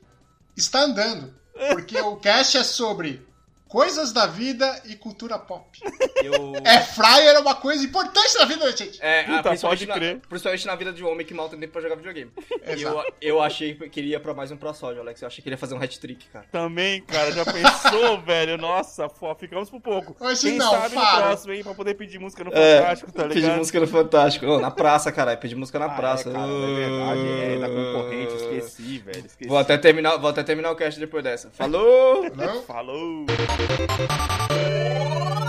[0.55, 1.35] Está andando.
[1.71, 3.27] Porque o cast é sobre
[3.67, 5.77] coisas da vida e cultura pop.
[6.23, 6.53] Eu.
[6.65, 8.97] Air Fryer é uma coisa importante na vida da gente.
[9.01, 10.19] É, Puta, principalmente, pode na, crer.
[10.27, 12.31] principalmente na vida de um homem que mal tem tempo pra jogar videogame.
[12.65, 13.13] Exato.
[13.21, 15.21] Eu, eu achei que ele ia pra mais um Pro Soldier, Alex.
[15.21, 16.45] Eu achei que ele ia fazer um hat-trick, cara.
[16.51, 18.57] Também, cara, já pensou, velho?
[18.57, 20.15] Nossa, fó, ficamos por pouco.
[20.19, 21.23] Hoje Quem não, sabe no Faro.
[21.23, 23.33] próximo aí pra poder pedir música no É, Fantástico, tá ligado?
[23.41, 24.45] Pedir música no Fantástico.
[24.45, 25.37] Ô, na praça, caralho.
[25.39, 26.29] Pedir música na Ah, praça.
[26.29, 29.25] É, cara, é verdade, é da concorrente, esqueci, velho.
[29.25, 29.49] Esqueci.
[29.49, 31.49] Vou até terminar, vou até terminar o cast depois dessa.
[31.51, 32.23] Falou!
[32.35, 32.61] Não?
[32.63, 33.25] Falou!
[33.57, 35.46] ハハハハ!